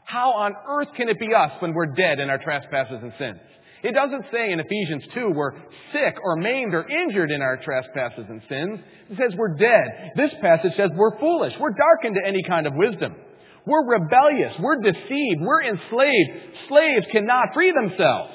How 0.06 0.32
on 0.32 0.54
earth 0.68 0.90
can 0.96 1.10
it 1.10 1.20
be 1.20 1.34
us 1.34 1.52
when 1.60 1.74
we're 1.74 1.94
dead 1.94 2.20
in 2.20 2.30
our 2.30 2.38
trespasses 2.38 3.00
and 3.02 3.12
sins? 3.20 3.40
It 3.84 3.94
doesn't 3.94 4.26
say 4.32 4.52
in 4.52 4.60
Ephesians 4.60 5.04
2 5.14 5.32
we're 5.36 5.54
sick 5.94 6.16
or 6.24 6.38
maimed 6.38 6.74
or 6.74 6.88
injured 6.90 7.32
in 7.32 7.42
our 7.42 7.58
trespasses 7.58 8.26
and 8.30 8.42
sins. 8.50 8.80
It 9.12 9.18
says 9.18 9.38
we're 9.38 9.56
dead. 9.56 10.12
This 10.16 10.32
passage 10.42 10.72
says 10.78 10.90
we're 10.96 11.20
foolish. 11.20 11.54
We're 11.60 11.74
darkened 11.74 12.16
to 12.16 12.28
any 12.28 12.42
kind 12.48 12.66
of 12.66 12.74
wisdom. 12.76 13.16
We're 13.68 13.86
rebellious. 13.86 14.54
We're 14.60 14.82
deceived. 14.82 15.42
We're 15.42 15.64
enslaved. 15.64 16.30
Slaves 16.70 17.06
cannot 17.12 17.54
free 17.54 17.74
themselves. 17.74 18.34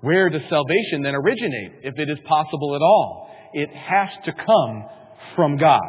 Where 0.00 0.28
does 0.30 0.42
salvation 0.48 1.02
then 1.02 1.14
originate, 1.14 1.80
if 1.84 1.98
it 1.98 2.10
is 2.10 2.18
possible 2.26 2.74
at 2.74 2.82
all? 2.82 3.30
It 3.52 3.70
has 3.70 4.08
to 4.24 4.32
come 4.32 4.84
from 5.36 5.58
God. 5.58 5.80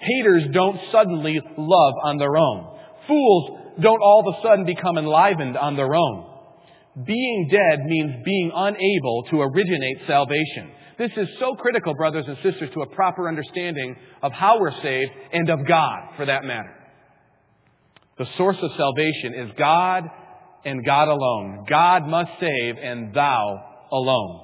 Haters 0.00 0.44
don't 0.52 0.78
suddenly 0.92 1.40
love 1.56 1.94
on 2.04 2.18
their 2.18 2.36
own. 2.36 2.77
Fools 3.08 3.58
don't 3.80 4.00
all 4.00 4.24
of 4.26 4.34
a 4.38 4.46
sudden 4.46 4.64
become 4.64 4.98
enlivened 4.98 5.56
on 5.56 5.76
their 5.76 5.94
own. 5.94 6.26
Being 7.04 7.48
dead 7.50 7.84
means 7.86 8.22
being 8.24 8.52
unable 8.54 9.24
to 9.30 9.40
originate 9.40 9.98
salvation. 10.06 10.72
This 10.98 11.12
is 11.16 11.28
so 11.38 11.54
critical, 11.54 11.94
brothers 11.94 12.24
and 12.26 12.36
sisters, 12.42 12.70
to 12.74 12.82
a 12.82 12.86
proper 12.86 13.28
understanding 13.28 13.96
of 14.20 14.32
how 14.32 14.58
we're 14.60 14.82
saved 14.82 15.12
and 15.32 15.48
of 15.48 15.66
God, 15.66 16.16
for 16.16 16.26
that 16.26 16.44
matter. 16.44 16.74
The 18.18 18.26
source 18.36 18.56
of 18.60 18.70
salvation 18.76 19.34
is 19.34 19.50
God 19.56 20.04
and 20.64 20.84
God 20.84 21.06
alone. 21.06 21.64
God 21.68 22.06
must 22.08 22.30
save 22.40 22.76
and 22.82 23.14
thou 23.14 23.64
alone. 23.92 24.40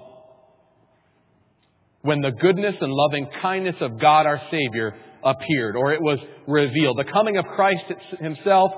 When 2.03 2.21
the 2.21 2.31
goodness 2.31 2.77
and 2.81 2.93
loving 2.93 3.27
kindness 3.43 3.77
of 3.81 3.99
God 3.99 4.27
our 4.27 4.41
Savior 4.51 4.95
appeared, 5.25 5.77
or 5.77 5.93
it 5.93 6.03
was 6.03 6.19
revealed. 6.47 6.99
The 6.99 7.11
coming 7.11 7.37
of 7.37 7.45
Christ 7.57 7.85
himself 8.21 8.71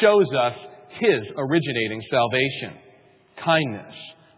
shows 0.00 0.26
us 0.38 0.54
his 0.90 1.20
originating 1.36 2.02
salvation. 2.10 2.74
Kindness, 3.44 3.94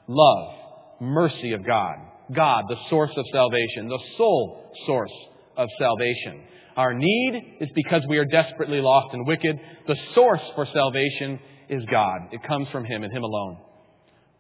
love, 0.06 0.54
mercy 1.00 1.52
of 1.52 1.64
God. 1.66 1.96
God, 2.34 2.64
the 2.68 2.76
source 2.90 3.12
of 3.16 3.24
salvation, 3.32 3.88
the 3.88 3.98
sole 4.16 4.72
source 4.86 5.12
of 5.56 5.68
salvation. 5.78 6.42
Our 6.76 6.94
need 6.94 7.56
is 7.60 7.68
because 7.74 8.02
we 8.08 8.18
are 8.18 8.24
desperately 8.24 8.80
lost 8.80 9.14
and 9.14 9.26
wicked. 9.26 9.58
The 9.86 9.96
source 10.14 10.42
for 10.54 10.66
salvation 10.72 11.40
is 11.68 11.82
God. 11.90 12.20
It 12.32 12.42
comes 12.46 12.68
from 12.70 12.84
Him 12.84 13.02
and 13.02 13.12
Him 13.12 13.24
alone. 13.24 13.58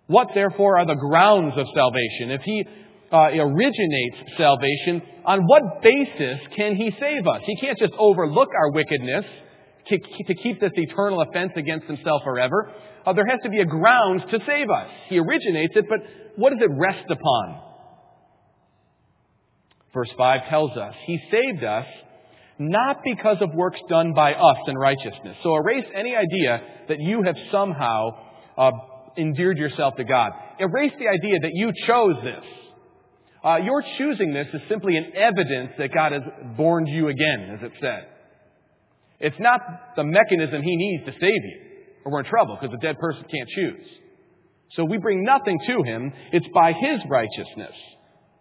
What, 0.06 0.28
therefore, 0.34 0.78
are 0.78 0.86
the 0.86 0.94
grounds 0.94 1.54
of 1.56 1.66
salvation? 1.74 2.30
If 2.30 2.42
He 2.42 2.64
uh, 3.12 3.28
originates 3.32 4.16
salvation, 4.36 5.02
on 5.24 5.44
what 5.46 5.82
basis 5.82 6.40
can 6.56 6.76
He 6.76 6.92
save 7.00 7.26
us? 7.26 7.40
He 7.44 7.56
can't 7.60 7.78
just 7.78 7.94
overlook 7.98 8.48
our 8.54 8.72
wickedness 8.72 9.24
to, 9.88 9.98
to 9.98 10.34
keep 10.42 10.60
this 10.60 10.72
eternal 10.74 11.22
offense 11.22 11.52
against 11.56 11.86
Himself 11.86 12.22
forever. 12.24 12.72
Uh, 13.06 13.12
there 13.14 13.26
has 13.26 13.38
to 13.42 13.48
be 13.48 13.60
a 13.60 13.64
ground 13.64 14.22
to 14.30 14.38
save 14.46 14.68
us. 14.70 14.88
He 15.08 15.18
originates 15.18 15.74
it, 15.76 15.86
but 15.88 16.00
what 16.36 16.50
does 16.50 16.60
it 16.60 16.70
rest 16.76 17.10
upon? 17.10 17.62
Verse 19.94 20.10
5 20.16 20.48
tells 20.50 20.76
us 20.76 20.94
He 21.06 21.18
saved 21.30 21.64
us 21.64 21.86
not 22.58 22.98
because 23.04 23.36
of 23.40 23.54
works 23.54 23.80
done 23.88 24.12
by 24.14 24.34
us 24.34 24.56
in 24.66 24.76
righteousness. 24.76 25.36
So 25.42 25.56
erase 25.56 25.86
any 25.94 26.14
idea 26.16 26.60
that 26.88 26.98
you 27.00 27.22
have 27.22 27.36
somehow 27.52 28.10
uh, 28.56 28.70
endeared 29.16 29.58
yourself 29.58 29.94
to 29.96 30.04
God. 30.04 30.32
Erase 30.58 30.92
the 30.98 31.08
idea 31.08 31.38
that 31.40 31.52
you 31.54 31.72
chose 31.86 32.16
this. 32.24 32.44
Uh, 33.44 33.56
your 33.58 33.82
choosing 33.96 34.32
this 34.32 34.48
is 34.52 34.60
simply 34.68 34.96
an 34.96 35.12
evidence 35.14 35.70
that 35.78 35.94
God 35.94 36.12
has 36.12 36.22
born 36.56 36.86
you 36.86 37.08
again, 37.08 37.56
as 37.56 37.62
it 37.62 37.72
said. 37.80 38.08
It's 39.20 39.36
not 39.38 39.60
the 39.96 40.04
mechanism 40.04 40.62
He 40.62 40.76
needs 40.76 41.04
to 41.06 41.12
save 41.12 41.20
you, 41.22 41.60
or 42.04 42.12
we're 42.12 42.20
in 42.20 42.26
trouble 42.26 42.58
because 42.60 42.74
a 42.76 42.82
dead 42.82 42.98
person 42.98 43.24
can't 43.30 43.48
choose. 43.48 43.86
So 44.72 44.84
we 44.84 44.98
bring 44.98 45.22
nothing 45.22 45.58
to 45.66 45.82
Him. 45.84 46.12
It's 46.32 46.46
by 46.52 46.72
His 46.72 47.00
righteousness. 47.08 47.74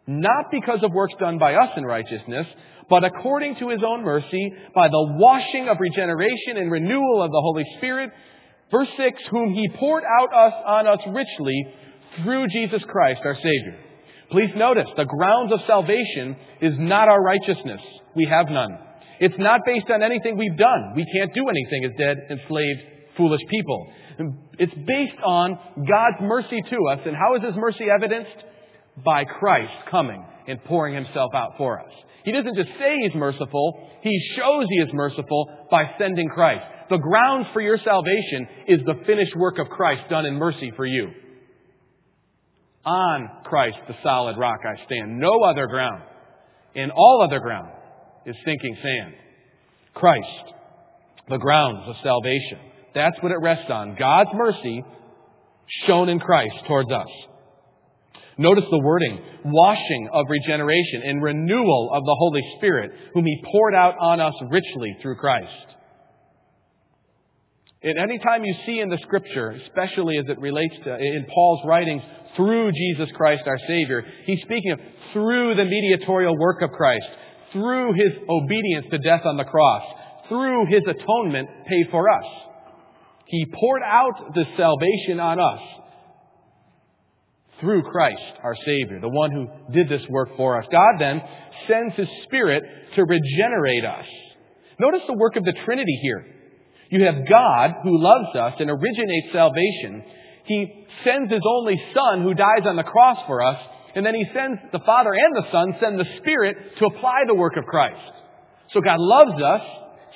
Not 0.08 0.46
because 0.52 0.80
of 0.84 0.92
works 0.92 1.14
done 1.20 1.38
by 1.38 1.56
us 1.56 1.70
in 1.78 1.84
righteousness, 1.84 2.48
but 2.90 3.04
according 3.04 3.58
to 3.58 3.70
His 3.70 3.82
own 3.86 4.04
mercy, 4.04 4.52
by 4.74 4.88
the 4.88 5.16
washing 5.20 5.68
of 5.70 5.78
regeneration 5.80 6.58
and 6.58 6.72
renewal 6.72 7.22
of 7.22 7.32
the 7.32 7.42
Holy 7.42 7.66
Spirit. 7.78 8.10
Verse 8.72 8.90
6, 8.98 9.22
whom 9.30 9.54
He 9.54 9.70
poured 9.80 10.04
out 10.04 10.34
us 10.34 10.54
on 10.66 10.88
us 10.88 11.00
richly 11.08 11.68
through 12.24 12.48
Jesus 12.48 12.82
Christ 12.88 13.22
our 13.24 13.36
Savior 13.36 13.87
Please 14.32 14.52
notice, 14.56 14.88
the 14.98 15.06
grounds 15.06 15.54
of 15.54 15.60
salvation 15.68 16.36
is 16.62 16.74
not 16.78 17.08
our 17.08 17.22
righteousness. 17.22 17.82
We 18.16 18.26
have 18.26 18.50
none. 18.50 18.78
It's 19.20 19.38
not 19.38 19.62
based 19.66 19.90
on 19.90 20.04
anything 20.04 20.38
we've 20.38 20.58
done. 20.58 20.94
We 20.96 21.06
can't 21.16 21.34
do 21.34 21.48
anything 21.48 21.86
as 21.86 21.92
dead, 21.98 22.18
enslaved, 22.30 22.80
foolish 23.16 23.42
people. 23.50 23.88
It's 24.60 24.74
based 24.86 25.22
on 25.24 25.58
God's 25.78 26.22
mercy 26.22 26.62
to 26.62 26.78
us. 26.88 27.00
And 27.06 27.16
how 27.16 27.36
is 27.36 27.44
His 27.44 27.56
mercy 27.56 27.86
evidenced? 27.90 28.44
By 29.06 29.24
Christ 29.26 29.74
coming 29.90 30.26
and 30.48 30.64
pouring 30.66 30.96
Himself 30.96 31.34
out 31.34 31.52
for 31.58 31.80
us. 31.80 31.92
He 32.26 32.32
doesn't 32.32 32.56
just 32.56 32.70
say 32.80 32.96
He's 33.04 33.16
merciful, 33.16 33.90
He 34.02 34.20
shows 34.36 34.66
He 34.70 34.80
is 34.80 34.90
merciful 34.94 35.68
by 35.72 35.92
sending 35.98 36.28
Christ. 36.30 36.64
The 36.90 36.98
grounds 36.98 37.48
for 37.54 37.62
your 37.62 37.78
salvation 37.78 38.48
is 38.68 38.80
the 38.86 39.04
finished 39.06 39.36
work 39.36 39.60
of 39.60 39.70
Christ 39.70 40.10
done 40.10 40.26
in 40.26 40.36
mercy 40.36 40.72
for 40.76 40.86
you. 40.86 41.12
On 42.88 43.30
Christ, 43.44 43.80
the 43.90 43.96
solid 44.02 44.38
rock, 44.38 44.60
I 44.64 44.86
stand. 44.86 45.20
No 45.20 45.42
other 45.42 45.68
ground. 45.68 46.04
And 46.74 46.90
all 46.90 47.22
other 47.22 47.42
ground 47.42 47.70
is 48.26 48.34
sinking 48.46 48.78
sand. 48.82 49.14
Christ, 49.94 50.54
the 51.28 51.38
grounds 51.38 51.84
of 51.86 51.96
salvation. 52.02 52.60
That's 52.96 53.18
what 53.20 53.34
it 53.34 53.42
rests 53.42 53.70
on. 53.70 53.98
God's 54.00 54.30
mercy 54.34 54.82
shown 55.86 56.08
in 56.08 56.18
Christ 56.20 56.56
towards 56.66 56.90
us. 56.90 57.10
Notice 58.38 58.64
the 58.72 58.80
wording, 58.80 59.20
washing 59.44 60.10
of 60.14 60.26
regeneration 60.30 61.02
and 61.04 61.22
renewal 61.22 61.90
of 61.92 62.06
the 62.06 62.16
Holy 62.18 62.42
Spirit, 62.56 62.92
whom 63.14 63.26
He 63.26 63.44
poured 63.52 63.76
out 63.76 63.96
on 64.00 64.22
us 64.22 64.34
richly 64.50 64.96
through 65.02 65.18
Christ. 65.18 65.77
And 67.84 67.98
anytime 68.00 68.44
you 68.44 68.56
see 68.66 68.80
in 68.80 68.90
the 68.90 68.98
scripture, 69.04 69.52
especially 69.52 70.18
as 70.18 70.26
it 70.28 70.40
relates 70.40 70.76
to 70.84 70.96
in 70.96 71.26
Paul's 71.34 71.62
writings, 71.66 72.02
through 72.36 72.72
Jesus 72.72 73.10
Christ 73.16 73.44
our 73.46 73.60
Savior, 73.68 74.04
he's 74.26 74.42
speaking 74.42 74.72
of 74.72 74.80
through 75.14 75.56
the 75.56 75.66
mediatorial 75.66 76.38
work 76.38 76.62
of 76.62 76.72
Christ, 76.72 77.06
through 77.54 77.94
his 77.94 78.14
obedience 78.30 78.88
to 78.92 78.98
death 78.98 79.22
on 79.26 79.38
the 79.38 79.44
cross, 79.44 79.84
through 80.28 80.66
his 80.68 80.82
atonement, 80.88 81.50
paid 81.68 81.88
for 81.92 82.10
us. 82.10 82.26
He 83.28 83.46
poured 83.60 83.82
out 83.84 84.34
this 84.36 84.48
salvation 84.58 85.20
on 85.20 85.40
us 85.40 85.60
through 87.60 87.84
Christ, 87.84 88.22
our 88.44 88.56
Savior, 88.66 89.00
the 89.00 89.10
one 89.10 89.32
who 89.32 89.48
did 89.74 89.90
this 89.90 90.08
work 90.10 90.30
for 90.38 90.60
us. 90.60 90.68
God 90.72 90.96
then 91.00 91.22
sends 91.68 91.96
His 91.96 92.08
Spirit 92.24 92.64
to 92.96 93.04
regenerate 93.04 93.86
us. 93.86 94.06
Notice 94.80 95.02
the 95.08 95.18
work 95.18 95.36
of 95.36 95.44
the 95.44 95.54
Trinity 95.66 96.00
here. 96.04 96.37
You 96.90 97.04
have 97.06 97.28
God 97.28 97.72
who 97.84 98.02
loves 98.02 98.36
us 98.36 98.54
and 98.60 98.70
originates 98.70 99.34
salvation. 99.34 100.04
He 100.46 100.88
sends 101.04 101.32
His 101.32 101.42
only 101.46 101.76
Son 101.94 102.24
who 102.24 102.34
dies 102.34 102.66
on 102.66 102.76
the 102.76 102.84
cross 102.84 103.20
for 103.28 103.42
us, 103.42 103.60
and 103.96 104.06
then 104.06 104.16
He 104.16 104.26
sends 104.34 104.60
the 104.72 104.80
Father 104.86 105.12
and 105.14 105.36
the 105.36 105.52
Son, 105.52 105.76
send 105.80 106.00
the 106.00 106.06
Spirit 106.20 106.56
to 106.80 106.86
apply 106.86 107.24
the 107.28 107.36
work 107.36 107.58
of 107.58 107.66
Christ. 107.66 108.14
So 108.74 108.82
God 108.82 109.00
loves 109.00 109.42
us, 109.42 109.62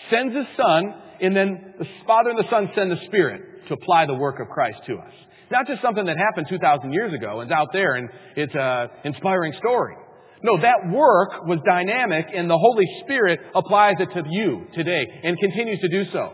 sends 0.09 0.35
His 0.35 0.45
Son, 0.55 0.93
and 1.21 1.35
then 1.35 1.73
the 1.77 1.85
Father 2.07 2.29
and 2.29 2.39
the 2.39 2.49
Son 2.49 2.69
send 2.75 2.91
the 2.91 3.05
Spirit 3.05 3.67
to 3.67 3.73
apply 3.73 4.05
the 4.05 4.15
work 4.15 4.39
of 4.39 4.47
Christ 4.49 4.79
to 4.87 4.95
us. 4.95 5.13
Not 5.51 5.67
just 5.67 5.81
something 5.81 6.05
that 6.05 6.17
happened 6.17 6.47
2,000 6.49 6.93
years 6.93 7.13
ago 7.13 7.41
and 7.41 7.51
it's 7.51 7.55
out 7.55 7.67
there 7.73 7.95
and 7.95 8.09
it's 8.37 8.53
an 8.55 8.87
inspiring 9.03 9.53
story. 9.59 9.95
No, 10.43 10.59
that 10.59 10.89
work 10.91 11.45
was 11.45 11.59
dynamic 11.65 12.27
and 12.33 12.49
the 12.49 12.57
Holy 12.57 12.85
Spirit 13.03 13.39
applies 13.53 13.95
it 13.99 14.09
to 14.13 14.23
you 14.29 14.65
today 14.73 15.05
and 15.23 15.37
continues 15.37 15.79
to 15.81 15.89
do 15.89 16.11
so. 16.11 16.33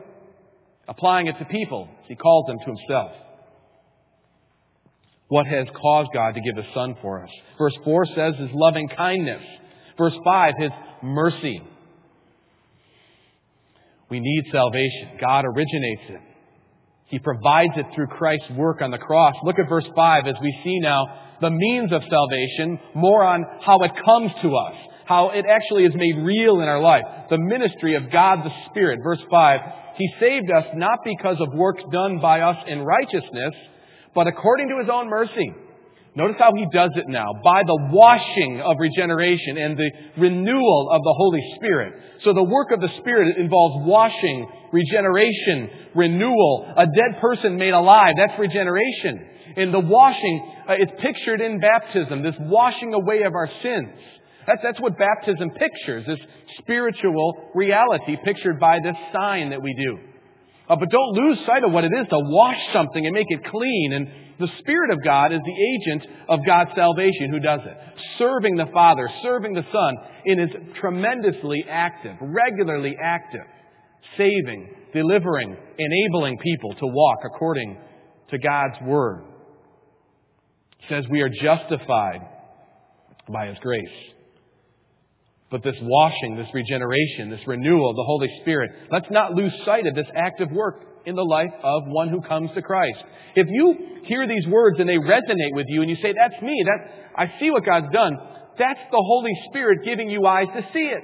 Applying 0.88 1.28
it 1.28 1.36
to 1.40 1.46
people 1.46 1.90
He 2.08 2.16
calls 2.16 2.46
them 2.48 2.58
to 2.60 2.66
Himself. 2.66 3.12
What 5.30 5.46
has 5.46 5.68
caused 5.76 6.10
God 6.14 6.36
to 6.36 6.42
give 6.42 6.56
His 6.56 6.74
Son 6.74 6.96
for 7.02 7.24
us? 7.24 7.30
Verse 7.58 7.76
4 7.84 8.06
says 8.16 8.34
His 8.38 8.50
loving 8.54 8.88
kindness. 8.90 9.44
Verse 9.98 10.16
5, 10.24 10.54
His 10.60 10.72
mercy. 11.04 11.62
We 14.10 14.20
need 14.22 14.44
salvation. 14.52 15.18
God 15.20 15.44
originates 15.46 16.04
it. 16.10 16.22
He 17.08 17.20
provides 17.20 17.74
it 17.76 17.86
through 17.94 18.08
Christ's 18.08 18.52
work 18.52 18.82
on 18.82 18.92
the 18.92 18.98
cross. 18.98 19.34
Look 19.44 19.60
at 19.60 19.68
verse 19.70 19.88
5 19.96 20.28
as 20.28 20.36
we 20.42 20.58
see 20.64 20.80
now 20.80 21.06
the 21.42 21.50
means 21.50 21.92
of 21.92 22.02
salvation, 22.10 22.80
more 22.96 23.24
on 23.24 23.46
how 23.62 23.80
it 23.80 23.92
comes 24.04 24.32
to 24.42 24.56
us, 24.56 24.76
how 25.08 25.30
it 25.30 25.46
actually 25.48 25.86
is 25.86 25.94
made 25.96 26.18
real 26.18 26.60
in 26.62 26.68
our 26.68 26.82
life. 26.82 27.04
The 27.30 27.38
ministry 27.38 27.96
of 27.96 28.12
God 28.12 28.40
the 28.44 28.52
Spirit. 28.70 29.00
Verse 29.04 29.22
5 29.30 29.60
He 29.98 30.10
saved 30.20 30.52
us 30.52 30.66
not 30.76 31.00
because 31.04 31.38
of 31.40 31.54
works 31.54 31.84
done 31.92 32.20
by 32.20 32.42
us 32.42 32.58
in 32.68 32.82
righteousness, 32.82 33.54
but 34.14 34.28
according 34.28 34.70
to 34.70 34.80
His 34.80 34.90
own 34.92 35.10
mercy 35.10 35.54
Notice 36.18 36.38
how 36.40 36.52
he 36.56 36.66
does 36.74 36.90
it 36.96 37.08
now. 37.08 37.28
By 37.44 37.62
the 37.62 37.78
washing 37.92 38.60
of 38.66 38.78
regeneration 38.80 39.56
and 39.60 39.78
the 39.78 39.92
renewal 40.18 40.90
of 40.92 41.04
the 41.04 41.14
Holy 41.16 41.42
Spirit. 41.56 41.94
So 42.24 42.34
the 42.34 42.44
work 42.44 42.72
of 42.72 42.82
the 42.82 42.90
Spirit 43.00 43.38
involves 43.38 43.88
washing, 43.88 44.50
regeneration, 44.72 45.70
renewal. 45.94 46.74
A 46.76 46.88
dead 46.88 47.22
person 47.22 47.56
made 47.58 47.76
alive. 47.76 48.16
That's 48.18 48.34
regeneration. 48.40 49.30
And 49.58 49.72
the 49.72 49.80
washing 49.80 50.54
uh, 50.68 50.74
is 50.74 50.90
pictured 51.00 51.40
in 51.40 51.60
baptism, 51.60 52.24
this 52.24 52.36
washing 52.40 52.96
away 52.96 53.22
of 53.22 53.36
our 53.36 53.50
sins. 53.62 53.94
That's, 54.48 54.62
that's 54.64 54.80
what 54.80 54.98
baptism 54.98 55.52
pictures, 55.52 56.06
this 56.08 56.20
spiritual 56.60 57.52
reality 57.54 58.18
pictured 58.24 58.60
by 58.60 58.80
this 58.82 58.96
sign 59.14 59.50
that 59.50 59.62
we 59.62 59.74
do. 59.74 60.00
Uh, 60.70 60.76
but 60.78 60.90
don't 60.90 61.16
lose 61.16 61.38
sight 61.46 61.64
of 61.64 61.72
what 61.72 61.84
it 61.84 61.92
is 61.94 62.08
to 62.10 62.18
wash 62.18 62.58
something 62.74 63.06
and 63.06 63.14
make 63.14 63.28
it 63.30 63.44
clean 63.52 63.94
and 63.94 64.08
the 64.40 64.48
Spirit 64.60 64.92
of 64.92 65.04
God 65.04 65.34
is 65.34 65.40
the 65.44 65.52
agent 65.52 66.04
of 66.30 66.46
God's 66.46 66.70
salvation 66.76 67.32
who 67.32 67.40
does 67.40 67.62
it. 67.66 67.76
Serving 68.20 68.56
the 68.56 68.68
Father, 68.72 69.10
serving 69.24 69.54
the 69.54 69.66
Son, 69.72 69.96
and 70.26 70.42
is 70.42 70.50
tremendously 70.80 71.66
active, 71.68 72.16
regularly 72.22 72.96
active, 73.02 73.42
saving, 74.16 74.70
delivering, 74.94 75.58
enabling 75.80 76.38
people 76.38 76.74
to 76.76 76.86
walk 76.86 77.20
according 77.26 77.78
to 78.30 78.38
God's 78.38 78.76
Word. 78.84 79.24
It 80.82 80.86
says 80.90 81.06
we 81.10 81.22
are 81.22 81.30
justified 81.30 82.22
by 83.32 83.48
His 83.48 83.58
grace. 83.60 84.14
But 85.50 85.64
this 85.64 85.76
washing, 85.82 86.36
this 86.36 86.48
regeneration, 86.54 87.30
this 87.30 87.46
renewal 87.48 87.92
of 87.92 87.96
the 87.96 88.04
Holy 88.04 88.28
Spirit, 88.42 88.70
let's 88.92 89.06
not 89.10 89.34
lose 89.34 89.54
sight 89.64 89.88
of 89.88 89.96
this 89.96 90.08
active 90.14 90.52
work 90.52 90.82
in 91.06 91.16
the 91.16 91.24
life 91.24 91.54
of 91.64 91.84
one 91.88 92.10
who 92.10 92.22
comes 92.22 92.50
to 92.54 92.62
Christ. 92.62 93.00
If 93.36 93.48
you 93.50 94.02
hear 94.04 94.28
these 94.28 94.46
words 94.48 94.78
and 94.80 94.90
they 94.90 94.98
resonate 94.98 95.54
with 95.54 95.68
you 95.70 95.82
and 95.82 95.90
you 95.90 95.96
say, 96.02 96.14
that's 96.14 96.42
me, 96.42 96.66
that, 96.66 97.12
I 97.16 97.40
see 97.40 97.50
what 97.50 97.66
God's 97.66 97.94
done, 97.94 98.18
that's 98.60 98.80
the 98.92 99.02
Holy 99.02 99.32
Spirit 99.50 99.86
giving 99.86 100.10
you 100.10 100.26
eyes 100.26 100.48
to 100.54 100.62
see 100.74 100.80
it. 100.80 101.04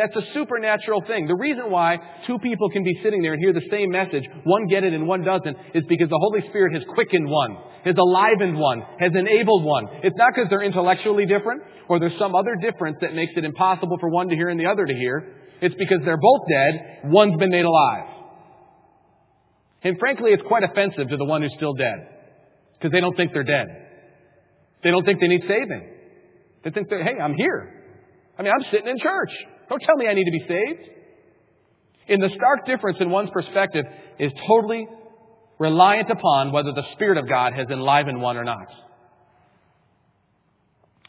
That's 0.00 0.16
a 0.16 0.32
supernatural 0.32 1.02
thing. 1.06 1.26
The 1.26 1.36
reason 1.36 1.70
why 1.70 1.98
two 2.26 2.38
people 2.38 2.70
can 2.70 2.82
be 2.82 2.98
sitting 3.02 3.20
there 3.20 3.34
and 3.34 3.42
hear 3.42 3.52
the 3.52 3.68
same 3.70 3.90
message, 3.90 4.24
one 4.44 4.66
get 4.66 4.82
it 4.82 4.94
and 4.94 5.06
one 5.06 5.22
doesn't, 5.22 5.54
is 5.74 5.84
because 5.90 6.08
the 6.08 6.18
Holy 6.18 6.40
Spirit 6.48 6.72
has 6.72 6.82
quickened 6.94 7.28
one, 7.28 7.58
has 7.84 7.94
alivened 7.98 8.56
one, 8.56 8.80
has 8.98 9.12
enabled 9.14 9.62
one. 9.62 9.84
It's 10.02 10.16
not 10.16 10.32
because 10.34 10.48
they're 10.48 10.62
intellectually 10.62 11.26
different 11.26 11.62
or 11.90 12.00
there's 12.00 12.18
some 12.18 12.34
other 12.34 12.56
difference 12.62 12.96
that 13.02 13.12
makes 13.12 13.32
it 13.36 13.44
impossible 13.44 13.98
for 14.00 14.08
one 14.08 14.30
to 14.30 14.34
hear 14.34 14.48
and 14.48 14.58
the 14.58 14.64
other 14.64 14.86
to 14.86 14.94
hear. 14.94 15.36
It's 15.60 15.74
because 15.74 15.98
they're 16.06 16.16
both 16.16 16.48
dead, 16.48 17.00
one's 17.12 17.38
been 17.38 17.50
made 17.50 17.66
alive. 17.66 18.08
And 19.82 19.98
frankly, 19.98 20.30
it's 20.30 20.42
quite 20.48 20.62
offensive 20.64 21.10
to 21.10 21.16
the 21.18 21.26
one 21.26 21.42
who's 21.42 21.52
still 21.58 21.74
dead. 21.74 22.08
Because 22.78 22.92
they 22.92 23.00
don't 23.02 23.16
think 23.18 23.34
they're 23.34 23.44
dead. 23.44 23.66
They 24.82 24.90
don't 24.90 25.04
think 25.04 25.20
they 25.20 25.28
need 25.28 25.42
saving. 25.42 25.92
They 26.64 26.70
think 26.70 26.88
hey, 26.88 27.20
I'm 27.22 27.34
here. 27.34 27.98
I 28.38 28.42
mean, 28.42 28.52
I'm 28.52 28.64
sitting 28.72 28.88
in 28.88 28.98
church. 28.98 29.30
Don't 29.70 29.80
tell 29.80 29.96
me 29.96 30.06
I 30.08 30.14
need 30.14 30.24
to 30.24 30.30
be 30.30 30.44
saved. 30.46 30.90
And 32.08 32.22
the 32.22 32.30
stark 32.34 32.66
difference 32.66 32.98
in 33.00 33.08
one's 33.08 33.30
perspective 33.30 33.84
is 34.18 34.32
totally 34.46 34.86
reliant 35.58 36.10
upon 36.10 36.52
whether 36.52 36.72
the 36.72 36.82
Spirit 36.94 37.16
of 37.16 37.28
God 37.28 37.54
has 37.54 37.68
enlivened 37.70 38.20
one 38.20 38.36
or 38.36 38.44
not. 38.44 38.66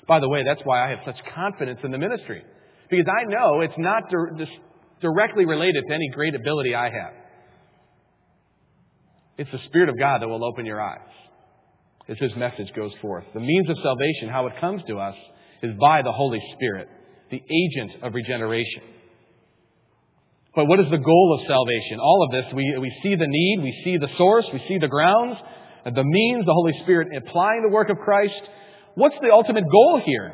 By 0.07 0.19
the 0.19 0.29
way, 0.29 0.43
that's 0.43 0.61
why 0.63 0.85
I 0.85 0.89
have 0.91 0.99
such 1.05 1.17
confidence 1.33 1.79
in 1.83 1.91
the 1.91 1.97
ministry. 1.97 2.43
Because 2.89 3.07
I 3.07 3.23
know 3.23 3.61
it's 3.61 3.77
not 3.77 4.03
directly 5.01 5.45
related 5.45 5.83
to 5.87 5.93
any 5.93 6.09
great 6.09 6.35
ability 6.35 6.75
I 6.75 6.89
have. 6.89 7.13
It's 9.37 9.51
the 9.51 9.59
Spirit 9.69 9.89
of 9.89 9.97
God 9.97 10.21
that 10.21 10.27
will 10.27 10.45
open 10.45 10.65
your 10.67 10.81
eyes 10.81 10.99
as 12.09 12.17
His 12.19 12.35
message 12.35 12.71
goes 12.75 12.91
forth. 13.01 13.23
The 13.33 13.39
means 13.39 13.69
of 13.69 13.77
salvation, 13.81 14.29
how 14.29 14.45
it 14.47 14.53
comes 14.59 14.83
to 14.87 14.99
us, 14.99 15.15
is 15.63 15.73
by 15.79 16.01
the 16.01 16.11
Holy 16.11 16.41
Spirit, 16.53 16.89
the 17.31 17.41
agent 17.41 18.03
of 18.03 18.13
regeneration. 18.13 18.83
But 20.53 20.65
what 20.65 20.79
is 20.81 20.87
the 20.91 20.97
goal 20.97 21.39
of 21.39 21.47
salvation? 21.47 21.99
All 21.99 22.25
of 22.25 22.31
this, 22.31 22.53
we, 22.53 22.75
we 22.79 22.91
see 23.01 23.15
the 23.15 23.27
need, 23.27 23.59
we 23.63 23.81
see 23.85 23.97
the 23.97 24.09
source, 24.17 24.45
we 24.51 24.61
see 24.67 24.77
the 24.77 24.89
grounds, 24.89 25.37
the 25.85 26.03
means, 26.03 26.45
the 26.45 26.53
Holy 26.53 26.73
Spirit 26.83 27.07
applying 27.15 27.61
the 27.63 27.73
work 27.73 27.89
of 27.89 27.97
Christ. 27.97 28.41
What's 28.95 29.15
the 29.21 29.31
ultimate 29.31 29.63
goal 29.71 30.01
here? 30.05 30.33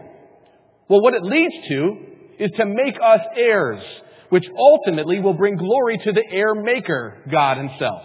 Well, 0.89 1.01
what 1.01 1.13
it 1.13 1.23
leads 1.23 1.53
to 1.69 1.97
is 2.39 2.51
to 2.57 2.65
make 2.65 2.95
us 2.95 3.19
heirs, 3.37 3.83
which 4.29 4.45
ultimately 4.57 5.19
will 5.19 5.33
bring 5.35 5.55
glory 5.55 5.99
to 6.03 6.11
the 6.11 6.23
heir 6.31 6.55
maker, 6.55 7.23
God 7.31 7.57
Himself. 7.57 8.01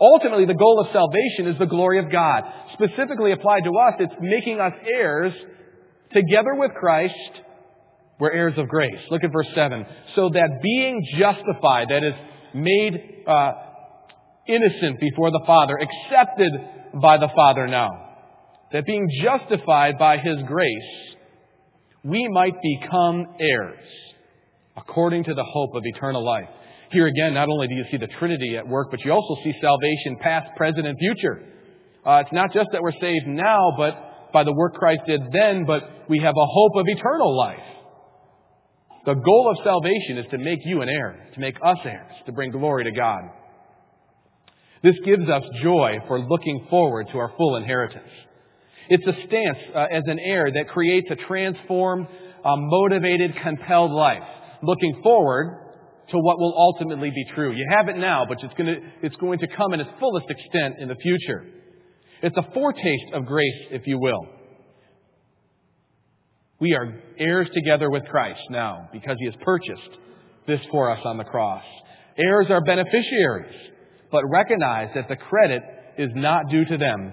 Ultimately, 0.00 0.46
the 0.46 0.54
goal 0.54 0.80
of 0.80 0.92
salvation 0.92 1.46
is 1.46 1.58
the 1.58 1.66
glory 1.66 1.98
of 1.98 2.10
God. 2.10 2.42
Specifically 2.74 3.32
applied 3.32 3.64
to 3.64 3.70
us, 3.70 3.94
it's 4.00 4.14
making 4.20 4.60
us 4.60 4.72
heirs 4.92 5.32
together 6.12 6.54
with 6.54 6.72
Christ. 6.78 7.14
We're 8.18 8.32
heirs 8.32 8.54
of 8.56 8.68
grace. 8.68 8.98
Look 9.10 9.24
at 9.24 9.32
verse 9.32 9.48
7. 9.54 9.84
So 10.14 10.30
that 10.30 10.60
being 10.62 11.06
justified, 11.18 11.88
that 11.90 12.02
is, 12.02 12.14
made 12.54 13.24
uh, 13.26 13.52
innocent 14.48 15.00
before 15.00 15.30
the 15.30 15.42
Father, 15.46 15.74
accepted 15.78 16.52
by 17.02 17.18
the 17.18 17.28
Father 17.34 17.66
now, 17.66 17.90
that 18.72 18.86
being 18.86 19.06
justified 19.22 19.98
by 19.98 20.16
His 20.18 20.36
grace, 20.46 21.16
we 22.02 22.26
might 22.28 22.54
become 22.62 23.26
heirs 23.38 23.86
according 24.76 25.24
to 25.24 25.34
the 25.34 25.44
hope 25.44 25.74
of 25.74 25.82
eternal 25.84 26.24
life. 26.24 26.48
Here 26.92 27.06
again, 27.06 27.34
not 27.34 27.48
only 27.48 27.66
do 27.66 27.74
you 27.74 27.84
see 27.90 27.96
the 27.96 28.06
Trinity 28.18 28.56
at 28.56 28.66
work, 28.66 28.88
but 28.90 29.04
you 29.04 29.10
also 29.10 29.36
see 29.42 29.52
salvation 29.60 30.16
past, 30.20 30.48
present, 30.56 30.86
and 30.86 30.96
future. 30.98 31.42
Uh, 32.06 32.22
it's 32.24 32.32
not 32.32 32.52
just 32.52 32.68
that 32.72 32.80
we're 32.80 32.92
saved 33.00 33.26
now, 33.26 33.72
but 33.76 34.32
by 34.32 34.44
the 34.44 34.52
work 34.52 34.74
Christ 34.74 35.00
did 35.06 35.20
then, 35.32 35.64
but 35.66 35.82
we 36.08 36.20
have 36.20 36.34
a 36.36 36.46
hope 36.46 36.72
of 36.76 36.86
eternal 36.86 37.36
life. 37.36 37.75
The 39.06 39.14
goal 39.14 39.54
of 39.56 39.64
salvation 39.64 40.18
is 40.18 40.26
to 40.32 40.38
make 40.38 40.58
you 40.64 40.82
an 40.82 40.88
heir, 40.88 41.28
to 41.32 41.40
make 41.40 41.54
us 41.64 41.78
heirs, 41.84 42.12
to 42.26 42.32
bring 42.32 42.50
glory 42.50 42.84
to 42.84 42.90
God. 42.90 43.22
This 44.82 44.96
gives 45.04 45.28
us 45.28 45.42
joy 45.62 45.98
for 46.08 46.20
looking 46.20 46.66
forward 46.68 47.06
to 47.12 47.18
our 47.18 47.32
full 47.36 47.54
inheritance. 47.54 48.10
It's 48.88 49.06
a 49.06 49.26
stance 49.26 49.58
uh, 49.74 49.86
as 49.92 50.02
an 50.06 50.18
heir 50.18 50.50
that 50.52 50.68
creates 50.68 51.06
a 51.10 51.16
transformed, 51.28 52.08
uh, 52.44 52.56
motivated, 52.56 53.32
compelled 53.42 53.92
life. 53.92 54.22
Looking 54.62 55.00
forward 55.04 55.66
to 56.10 56.18
what 56.18 56.38
will 56.38 56.54
ultimately 56.56 57.10
be 57.10 57.24
true. 57.34 57.52
You 57.52 57.66
have 57.76 57.88
it 57.88 57.96
now, 57.98 58.26
but 58.28 58.38
it's 58.42 58.54
to, 58.54 58.76
it's 59.02 59.16
going 59.16 59.38
to 59.38 59.46
come 59.56 59.72
in 59.72 59.80
its 59.80 59.90
fullest 60.00 60.26
extent 60.28 60.76
in 60.80 60.88
the 60.88 60.96
future. 60.96 61.44
It's 62.22 62.36
a 62.36 62.52
foretaste 62.52 63.12
of 63.12 63.26
grace, 63.26 63.68
if 63.70 63.82
you 63.86 63.98
will. 63.98 64.35
We 66.58 66.74
are 66.74 67.00
heirs 67.18 67.48
together 67.52 67.90
with 67.90 68.04
Christ 68.04 68.40
now 68.50 68.88
because 68.92 69.16
he 69.18 69.26
has 69.26 69.34
purchased 69.42 69.98
this 70.46 70.60
for 70.70 70.90
us 70.90 71.00
on 71.04 71.18
the 71.18 71.24
cross. 71.24 71.64
Heirs 72.16 72.46
are 72.48 72.62
beneficiaries, 72.62 73.54
but 74.10 74.22
recognize 74.30 74.88
that 74.94 75.08
the 75.08 75.16
credit 75.16 75.62
is 75.98 76.10
not 76.14 76.48
due 76.50 76.64
to 76.64 76.78
them, 76.78 77.12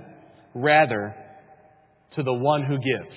rather 0.54 1.16
to 2.16 2.24
the 2.24 2.34
one 2.34 2.64
who 2.64 2.78
gives. 2.78 3.16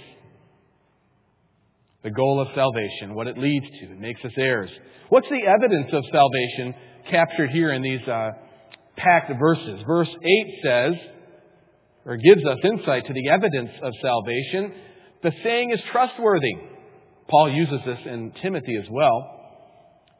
The 2.02 2.10
goal 2.10 2.40
of 2.40 2.48
salvation, 2.54 3.14
what 3.14 3.26
it 3.26 3.38
leads 3.38 3.66
to, 3.80 3.86
it 3.92 4.00
makes 4.00 4.24
us 4.24 4.32
heirs. 4.36 4.70
What's 5.08 5.28
the 5.28 5.46
evidence 5.46 5.92
of 5.92 6.02
salvation 6.10 6.74
captured 7.10 7.50
here 7.50 7.72
in 7.72 7.82
these 7.82 8.06
uh, 8.08 8.30
packed 8.96 9.30
verses? 9.38 9.80
Verse 9.86 10.08
8 10.08 10.46
says, 10.64 10.92
or 12.04 12.16
gives 12.16 12.44
us 12.44 12.58
insight 12.64 13.06
to 13.06 13.12
the 13.12 13.28
evidence 13.28 13.70
of 13.82 13.92
salvation. 14.00 14.72
The 15.22 15.32
saying 15.42 15.70
is 15.72 15.80
trustworthy. 15.92 16.54
Paul 17.28 17.50
uses 17.50 17.80
this 17.84 17.98
in 18.04 18.32
Timothy 18.42 18.76
as 18.80 18.88
well. 18.90 19.32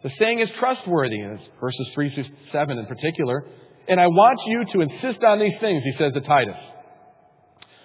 The 0.03 0.11
saying 0.19 0.41
is 0.41 0.49
trustworthy, 0.59 1.19
in 1.19 1.39
verses 1.61 1.89
3 1.95 2.15
through 2.15 2.25
7 2.53 2.79
in 2.79 2.87
particular. 2.87 3.45
And 3.89 4.01
I 4.01 4.07
want 4.09 4.39
you 4.47 4.65
to 4.73 4.81
insist 4.81 5.25
on 5.25 5.39
these 5.39 5.59
things, 5.61 5.83
he 5.85 5.93
says 5.99 6.13
to 6.13 6.21
Titus, 6.21 6.57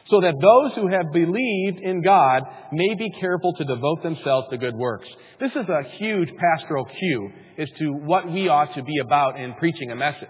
so 0.09 0.19
that 0.21 0.33
those 0.41 0.71
who 0.75 0.87
have 0.87 1.13
believed 1.13 1.79
in 1.81 2.01
God 2.01 2.43
may 2.71 2.95
be 2.95 3.09
careful 3.19 3.53
to 3.53 3.63
devote 3.63 4.03
themselves 4.03 4.47
to 4.51 4.57
good 4.57 4.75
works. 4.75 5.07
This 5.39 5.51
is 5.51 5.69
a 5.69 5.83
huge 5.97 6.29
pastoral 6.37 6.85
cue 6.85 7.31
as 7.57 7.69
to 7.79 7.93
what 7.93 8.31
we 8.31 8.49
ought 8.49 8.73
to 8.75 8.83
be 8.83 8.97
about 8.99 9.39
in 9.39 9.53
preaching 9.53 9.91
a 9.91 9.95
message. 9.95 10.27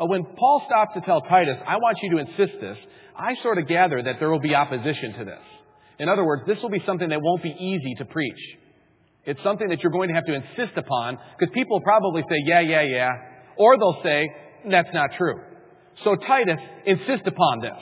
Uh, 0.00 0.06
when 0.06 0.24
Paul 0.24 0.62
stops 0.66 0.92
to 0.94 1.00
tell 1.02 1.20
Titus, 1.22 1.56
I 1.66 1.76
want 1.76 1.98
you 2.02 2.10
to 2.12 2.18
insist 2.18 2.60
this, 2.60 2.78
I 3.16 3.34
sort 3.42 3.58
of 3.58 3.68
gather 3.68 4.02
that 4.02 4.16
there 4.18 4.30
will 4.30 4.40
be 4.40 4.54
opposition 4.54 5.12
to 5.18 5.24
this. 5.24 5.44
In 5.98 6.08
other 6.08 6.24
words, 6.24 6.42
this 6.46 6.58
will 6.62 6.70
be 6.70 6.82
something 6.86 7.08
that 7.08 7.20
won't 7.22 7.42
be 7.42 7.54
easy 7.58 7.94
to 7.98 8.04
preach. 8.04 8.40
It's 9.26 9.40
something 9.42 9.68
that 9.68 9.80
you're 9.82 9.92
going 9.92 10.08
to 10.08 10.14
have 10.14 10.26
to 10.26 10.34
insist 10.34 10.76
upon 10.76 11.18
because 11.38 11.52
people 11.54 11.80
probably 11.80 12.22
say, 12.28 12.36
yeah, 12.44 12.60
yeah, 12.60 12.82
yeah. 12.82 13.10
Or 13.56 13.78
they'll 13.78 14.00
say, 14.02 14.28
that's 14.70 14.92
not 14.92 15.10
true. 15.16 15.40
So 16.02 16.16
Titus, 16.16 16.58
insist 16.86 17.26
upon 17.26 17.60
this. 17.60 17.78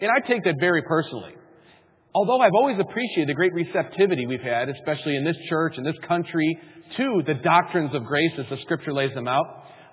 And 0.00 0.10
I 0.10 0.26
take 0.26 0.44
that 0.44 0.54
very 0.60 0.82
personally. 0.82 1.32
Although 2.14 2.40
I've 2.40 2.54
always 2.54 2.78
appreciated 2.78 3.28
the 3.28 3.34
great 3.34 3.52
receptivity 3.54 4.26
we've 4.26 4.40
had, 4.40 4.68
especially 4.68 5.16
in 5.16 5.24
this 5.24 5.36
church, 5.48 5.74
in 5.76 5.84
this 5.84 5.96
country, 6.06 6.58
to 6.96 7.22
the 7.26 7.34
doctrines 7.34 7.94
of 7.94 8.04
grace 8.04 8.32
as 8.38 8.46
the 8.50 8.56
scripture 8.62 8.92
lays 8.92 9.14
them 9.14 9.28
out, 9.28 9.44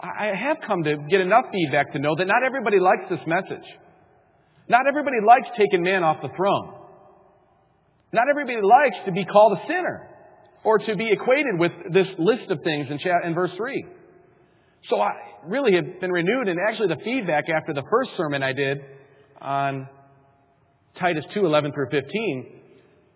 I 0.02 0.32
have 0.36 0.58
come 0.68 0.84
to 0.84 0.98
get 1.10 1.22
enough 1.22 1.46
feedback 1.52 1.94
to 1.94 2.00
know 2.00 2.16
that 2.18 2.26
not 2.26 2.44
everybody 2.46 2.80
likes 2.80 3.04
this 3.10 3.20
message. 3.26 3.66
Not 4.68 4.88
everybody 4.88 5.18
likes 5.26 5.48
taking 5.58 5.84
man 5.84 6.04
off 6.04 6.18
the 6.22 6.30
throne. 6.36 6.75
Not 8.12 8.30
everybody 8.30 8.58
likes 8.62 8.98
to 9.06 9.12
be 9.12 9.26
called 9.26 9.58
a 9.58 9.62
sinner 9.68 10.10
or 10.64 10.80
to 10.80 10.96
be 10.96 11.12
equated 11.12 11.60
with 11.60 11.72
this 11.94 12.08
list 12.18 12.50
of 12.50 12.60
things 12.64 12.88
in, 12.90 13.00
in 13.24 13.34
verse 13.34 13.52
3. 13.58 13.86
So 14.90 15.00
I 15.02 15.12
really 15.46 15.76
have 15.76 16.00
been 16.00 16.12
renewed, 16.12 16.48
and 16.48 16.60
actually 16.60 16.88
the 16.88 17.02
feedback 17.04 17.46
after 17.50 17.74
the 17.74 17.84
first 17.90 18.12
sermon 18.18 18.44
I 18.44 18.54
did 18.54 18.80
on 19.42 19.88
Titus 21.00 21.26
2 21.34 21.46
11 21.46 21.74
through 21.74 21.90
15 21.92 22.62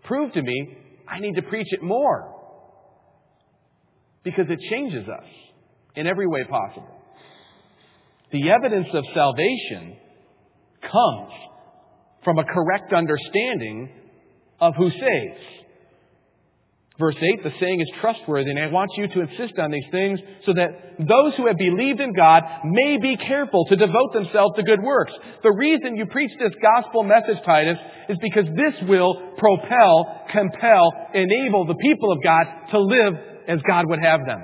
proved 0.03 0.33
to 0.33 0.41
me 0.41 0.77
I 1.07 1.19
need 1.19 1.35
to 1.35 1.41
preach 1.43 1.67
it 1.71 1.81
more 1.81 2.35
because 4.23 4.45
it 4.49 4.59
changes 4.69 5.07
us 5.07 5.27
in 5.95 6.07
every 6.07 6.27
way 6.27 6.43
possible. 6.43 6.95
The 8.31 8.51
evidence 8.51 8.87
of 8.93 9.03
salvation 9.13 9.97
comes 10.81 11.31
from 12.23 12.37
a 12.37 12.43
correct 12.43 12.93
understanding 12.93 13.89
of 14.61 14.73
who 14.75 14.89
saves. 14.89 15.59
Verse 16.99 17.15
8, 17.15 17.43
the 17.43 17.51
saying 17.61 17.79
is 17.79 17.87
trustworthy, 18.01 18.49
and 18.49 18.59
I 18.59 18.67
want 18.67 18.91
you 18.97 19.07
to 19.07 19.21
insist 19.21 19.57
on 19.57 19.71
these 19.71 19.87
things 19.89 20.19
so 20.45 20.51
that 20.51 20.99
those 20.99 21.33
who 21.37 21.47
have 21.47 21.55
believed 21.55 22.01
in 22.01 22.11
God 22.11 22.43
may 22.65 22.97
be 22.97 23.15
careful 23.15 23.63
to 23.69 23.77
devote 23.77 24.11
themselves 24.11 24.57
to 24.57 24.63
good 24.63 24.83
works. 24.83 25.13
The 25.41 25.53
reason 25.53 25.95
you 25.95 26.07
preach 26.07 26.31
this 26.37 26.51
gospel 26.61 27.03
message, 27.03 27.37
Titus, 27.45 27.77
is 28.09 28.17
because 28.21 28.43
this 28.51 28.75
will 28.89 29.15
propel, 29.37 30.25
compel, 30.29 30.91
enable 31.13 31.65
the 31.65 31.79
people 31.81 32.11
of 32.11 32.21
God 32.21 32.43
to 32.71 32.79
live 32.79 33.13
as 33.47 33.59
God 33.65 33.85
would 33.87 34.03
have 34.03 34.19
them. 34.27 34.43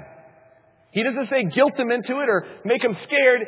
He 0.91 1.03
doesn't 1.03 1.29
say 1.29 1.43
guilt 1.53 1.75
them 1.75 1.91
into 1.91 2.21
it 2.21 2.29
or 2.29 2.47
make 2.63 2.81
them 2.81 2.95
scared. 3.05 3.41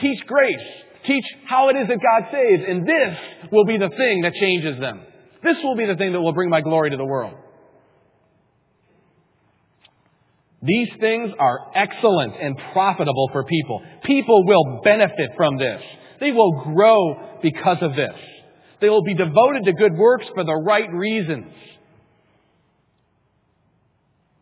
Teach 0.00 0.24
grace. 0.28 0.66
Teach 1.04 1.24
how 1.48 1.68
it 1.70 1.74
is 1.74 1.88
that 1.88 1.98
God 1.98 2.30
saves. 2.30 2.62
And 2.68 2.86
this 2.86 3.50
will 3.50 3.64
be 3.64 3.76
the 3.76 3.90
thing 3.90 4.22
that 4.22 4.34
changes 4.34 4.78
them. 4.78 5.02
This 5.42 5.56
will 5.62 5.76
be 5.76 5.86
the 5.86 5.96
thing 5.96 6.12
that 6.12 6.20
will 6.20 6.32
bring 6.32 6.50
my 6.50 6.60
glory 6.60 6.90
to 6.90 6.96
the 6.96 7.04
world. 7.04 7.34
These 10.62 10.88
things 11.00 11.32
are 11.40 11.58
excellent 11.74 12.34
and 12.40 12.56
profitable 12.72 13.28
for 13.32 13.44
people. 13.44 13.82
People 14.04 14.46
will 14.46 14.80
benefit 14.84 15.30
from 15.36 15.58
this. 15.58 15.82
They 16.20 16.30
will 16.30 16.62
grow 16.62 17.38
because 17.42 17.78
of 17.80 17.96
this. 17.96 18.14
They 18.80 18.88
will 18.88 19.02
be 19.02 19.14
devoted 19.14 19.64
to 19.64 19.72
good 19.72 19.94
works 19.94 20.26
for 20.34 20.44
the 20.44 20.54
right 20.54 20.88
reasons. 20.92 21.52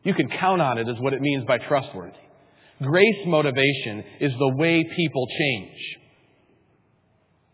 You 0.02 0.14
can 0.14 0.28
count 0.28 0.60
on 0.60 0.78
it, 0.78 0.88
is 0.88 0.96
what 1.00 1.14
it 1.14 1.20
means 1.22 1.44
by 1.46 1.58
trustworthy. 1.58 2.12
Grace 2.82 3.26
motivation 3.26 4.04
is 4.20 4.32
the 4.38 4.54
way 4.56 4.84
people 4.96 5.26
change. 5.38 5.78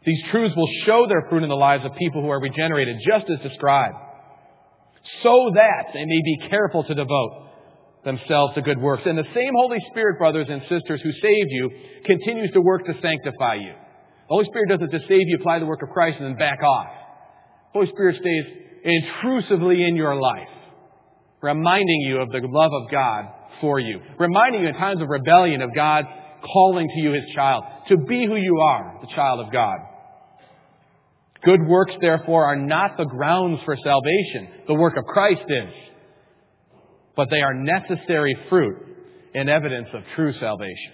These 0.06 0.22
truths 0.30 0.54
will 0.56 0.70
show 0.84 1.06
their 1.08 1.26
fruit 1.28 1.42
in 1.42 1.48
the 1.48 1.56
lives 1.56 1.84
of 1.84 1.92
people 1.96 2.22
who 2.22 2.30
are 2.30 2.40
regenerated, 2.40 2.96
just 3.04 3.26
as 3.28 3.40
described, 3.40 3.96
so 5.24 5.50
that 5.52 5.86
they 5.92 6.04
may 6.04 6.22
be 6.22 6.48
careful 6.48 6.84
to 6.84 6.94
devote 6.94 7.48
themselves 8.04 8.54
to 8.54 8.62
good 8.62 8.78
works. 8.78 9.02
And 9.04 9.18
the 9.18 9.26
same 9.34 9.50
Holy 9.56 9.78
Spirit, 9.90 10.18
brothers 10.18 10.46
and 10.48 10.62
sisters, 10.62 11.00
who 11.02 11.10
saved 11.10 11.50
you, 11.50 11.70
continues 12.04 12.52
to 12.52 12.60
work 12.60 12.86
to 12.86 12.94
sanctify 13.02 13.56
you. 13.56 13.72
The 13.72 14.28
Holy 14.28 14.44
Spirit 14.44 14.68
doesn't 14.68 14.92
just 14.92 15.08
save 15.08 15.26
you, 15.26 15.38
apply 15.40 15.58
the 15.58 15.66
work 15.66 15.82
of 15.82 15.88
Christ, 15.90 16.18
and 16.20 16.26
then 16.28 16.36
back 16.36 16.62
off. 16.62 16.86
The 17.72 17.80
Holy 17.80 17.90
Spirit 17.90 18.16
stays 18.20 18.44
intrusively 18.84 19.82
in 19.82 19.96
your 19.96 20.14
life, 20.14 20.48
reminding 21.42 22.02
you 22.02 22.18
of 22.18 22.30
the 22.30 22.42
love 22.44 22.72
of 22.72 22.90
God 22.92 23.24
for 23.60 23.80
you, 23.80 24.00
reminding 24.20 24.62
you 24.62 24.68
in 24.68 24.74
times 24.74 25.02
of 25.02 25.08
rebellion 25.08 25.62
of 25.62 25.74
God 25.74 26.04
calling 26.44 26.86
to 26.86 27.00
you 27.00 27.10
his 27.12 27.24
child, 27.34 27.64
to 27.88 27.96
be 27.96 28.24
who 28.24 28.36
you 28.36 28.60
are, 28.60 29.00
the 29.00 29.12
child 29.12 29.40
of 29.40 29.52
God. 29.52 29.78
Good 31.44 31.60
works, 31.66 31.94
therefore, 32.00 32.44
are 32.44 32.56
not 32.56 32.96
the 32.96 33.04
grounds 33.04 33.60
for 33.64 33.76
salvation. 33.76 34.48
The 34.66 34.74
work 34.74 34.96
of 34.96 35.04
Christ 35.04 35.42
is 35.48 35.72
but 37.16 37.30
they 37.30 37.40
are 37.40 37.54
necessary 37.54 38.36
fruit 38.48 38.76
and 39.34 39.48
evidence 39.48 39.88
of 39.94 40.02
true 40.14 40.32
salvation. 40.38 40.92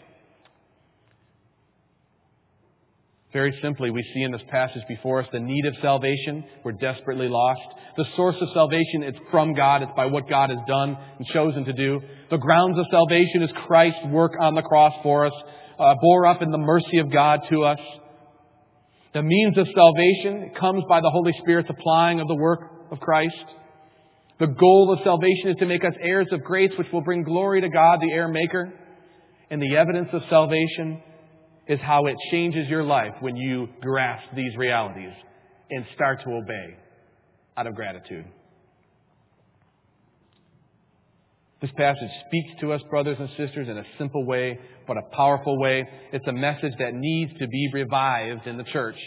Very 3.33 3.59
simply, 3.63 3.91
we 3.91 4.03
see 4.15 4.23
in 4.23 4.31
this 4.31 4.43
passage 4.51 4.83
before 4.89 5.23
us 5.23 5.29
the 5.33 5.41
need 5.41 5.65
of 5.65 5.75
salvation. 5.81 6.45
We're 6.65 6.73
desperately 6.73 7.29
lost. 7.29 7.63
The 7.97 8.05
source 8.15 8.37
of 8.41 8.49
salvation 8.53 9.03
is 9.03 9.15
from 9.31 9.55
God. 9.55 9.83
It's 9.83 9.93
by 9.97 10.07
what 10.07 10.29
God 10.29 10.51
has 10.51 10.59
done 10.69 10.97
and 11.19 11.27
chosen 11.29 11.65
to 11.65 11.73
do. 11.73 12.01
The 12.31 12.37
grounds 12.37 12.79
of 12.79 12.85
salvation 12.91 13.43
is 13.43 13.51
Christ's 13.67 14.05
work 14.09 14.33
on 14.39 14.55
the 14.55 14.63
cross 14.63 14.93
for 15.03 15.27
us, 15.27 15.33
uh, 15.79 15.95
bore 16.01 16.27
up 16.27 16.43
in 16.43 16.51
the 16.51 16.59
mercy 16.59 16.99
of 16.99 17.11
God 17.11 17.41
to 17.51 17.65
us. 17.65 17.79
The 19.15 19.23
means 19.23 19.59
of 19.59 19.67
salvation 19.75 20.53
comes 20.59 20.85
by 20.89 21.01
the 21.01 21.11
Holy 21.11 21.33
Spirit's 21.43 21.69
applying 21.69 22.21
of 22.21 22.29
the 22.29 22.35
work 22.35 22.61
of 22.91 22.99
Christ. 23.01 23.45
The 24.41 24.47
goal 24.47 24.93
of 24.93 25.05
salvation 25.05 25.51
is 25.51 25.57
to 25.59 25.67
make 25.67 25.85
us 25.85 25.93
heirs 26.03 26.29
of 26.33 26.43
grace, 26.43 26.71
which 26.79 26.89
will 26.93 27.03
bring 27.03 27.23
glory 27.23 27.61
to 27.61 27.69
God, 27.69 28.01
the 28.01 28.11
heir 28.11 28.29
maker. 28.29 28.73
And 29.51 29.61
the 29.61 29.77
evidence 29.77 30.09
of 30.13 30.23
salvation 30.31 31.03
is 31.69 31.79
how 31.81 32.07
it 32.07 32.17
changes 32.31 32.69
your 32.69 32.85
life 32.85 33.13
when 33.21 33.37
you 33.37 33.69
grasp 33.83 34.25
these 34.35 34.57
realities 34.57 35.13
and 35.71 35.85
start 35.95 36.21
to 36.25 36.31
obey 36.31 36.77
out 37.57 37.67
of 37.67 37.75
gratitude. 37.75 38.25
This 41.63 41.71
passage 41.77 42.11
speaks 42.27 42.61
to 42.61 42.73
us, 42.73 42.83
brothers 42.91 43.17
and 43.21 43.29
sisters, 43.39 43.69
in 43.69 43.79
a 43.79 43.85
simple 43.97 44.27
way, 44.27 44.59
but 44.89 44.97
a 44.97 45.15
powerful 45.15 45.61
way. 45.61 45.89
It's 46.13 46.27
a 46.27 46.33
message 46.33 46.73
that 46.81 46.93
needs 46.93 47.31
to 47.39 47.47
be 47.47 47.71
revived 47.73 48.49
in 48.49 48.59
the 48.59 48.65
church 48.65 48.99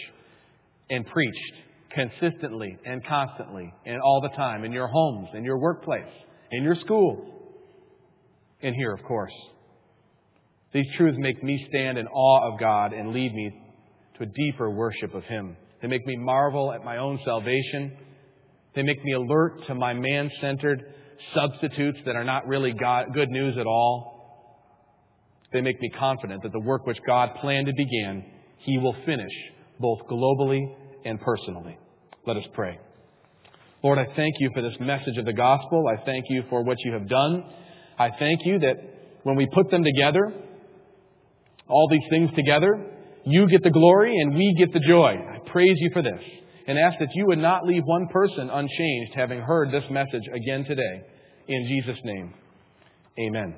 and 0.88 1.06
preached 1.06 1.52
consistently 1.90 2.78
and 2.86 3.04
constantly 3.06 3.70
and 3.84 4.00
all 4.00 4.22
the 4.22 4.34
time 4.36 4.64
in 4.64 4.72
your 4.72 4.86
homes, 4.86 5.28
in 5.34 5.44
your 5.44 5.58
workplace, 5.58 6.10
in 6.50 6.64
your 6.64 6.76
schools, 6.76 7.28
and 8.62 8.74
here, 8.74 8.94
of 8.94 9.02
course. 9.02 9.34
These 10.72 10.86
truths 10.96 11.18
make 11.20 11.42
me 11.44 11.66
stand 11.68 11.98
in 11.98 12.06
awe 12.06 12.52
of 12.52 12.58
God 12.58 12.94
and 12.94 13.12
lead 13.12 13.34
me 13.34 13.50
to 14.16 14.22
a 14.22 14.26
deeper 14.26 14.70
worship 14.70 15.14
of 15.14 15.24
Him. 15.24 15.58
They 15.82 15.88
make 15.88 16.06
me 16.06 16.16
marvel 16.16 16.72
at 16.72 16.82
my 16.82 16.96
own 16.96 17.20
salvation. 17.22 17.98
They 18.74 18.82
make 18.82 19.04
me 19.04 19.12
alert 19.12 19.66
to 19.66 19.74
my 19.74 19.92
man 19.92 20.30
centered 20.40 20.94
substitutes 21.34 21.98
that 22.06 22.16
are 22.16 22.24
not 22.24 22.46
really 22.46 22.72
God, 22.72 23.14
good 23.14 23.30
news 23.30 23.56
at 23.58 23.66
all. 23.66 24.14
They 25.52 25.60
make 25.60 25.80
me 25.80 25.90
confident 25.98 26.42
that 26.42 26.52
the 26.52 26.60
work 26.60 26.86
which 26.86 26.98
God 27.06 27.30
planned 27.40 27.66
to 27.66 27.72
begin, 27.76 28.24
He 28.58 28.78
will 28.78 28.96
finish 29.06 29.32
both 29.80 30.00
globally 30.10 30.74
and 31.04 31.20
personally. 31.20 31.78
Let 32.26 32.36
us 32.36 32.44
pray. 32.52 32.78
Lord, 33.82 33.98
I 33.98 34.06
thank 34.16 34.34
you 34.40 34.50
for 34.54 34.62
this 34.62 34.74
message 34.80 35.16
of 35.18 35.24
the 35.24 35.32
gospel. 35.32 35.84
I 35.88 36.04
thank 36.04 36.24
you 36.28 36.42
for 36.50 36.62
what 36.62 36.76
you 36.84 36.92
have 36.92 37.08
done. 37.08 37.44
I 37.98 38.10
thank 38.18 38.40
you 38.44 38.58
that 38.60 38.76
when 39.22 39.36
we 39.36 39.46
put 39.54 39.70
them 39.70 39.84
together, 39.84 40.32
All 41.68 41.88
these 41.90 42.08
things 42.10 42.30
together, 42.36 42.78
you 43.24 43.48
get 43.48 43.62
the 43.62 43.70
glory 43.70 44.16
and 44.20 44.34
we 44.34 44.54
get 44.58 44.72
the 44.72 44.80
joy. 44.80 45.16
I 45.18 45.38
praise 45.50 45.76
you 45.78 45.90
for 45.92 46.02
this 46.02 46.20
and 46.66 46.78
ask 46.78 46.98
that 46.98 47.14
you 47.14 47.26
would 47.26 47.38
not 47.38 47.64
leave 47.64 47.82
one 47.84 48.08
person 48.08 48.50
unchanged 48.50 49.12
having 49.14 49.40
heard 49.40 49.70
this 49.70 49.84
message 49.90 50.24
again 50.34 50.64
today. 50.64 51.02
In 51.48 51.66
Jesus' 51.68 52.00
name, 52.04 52.34
amen. 53.18 53.54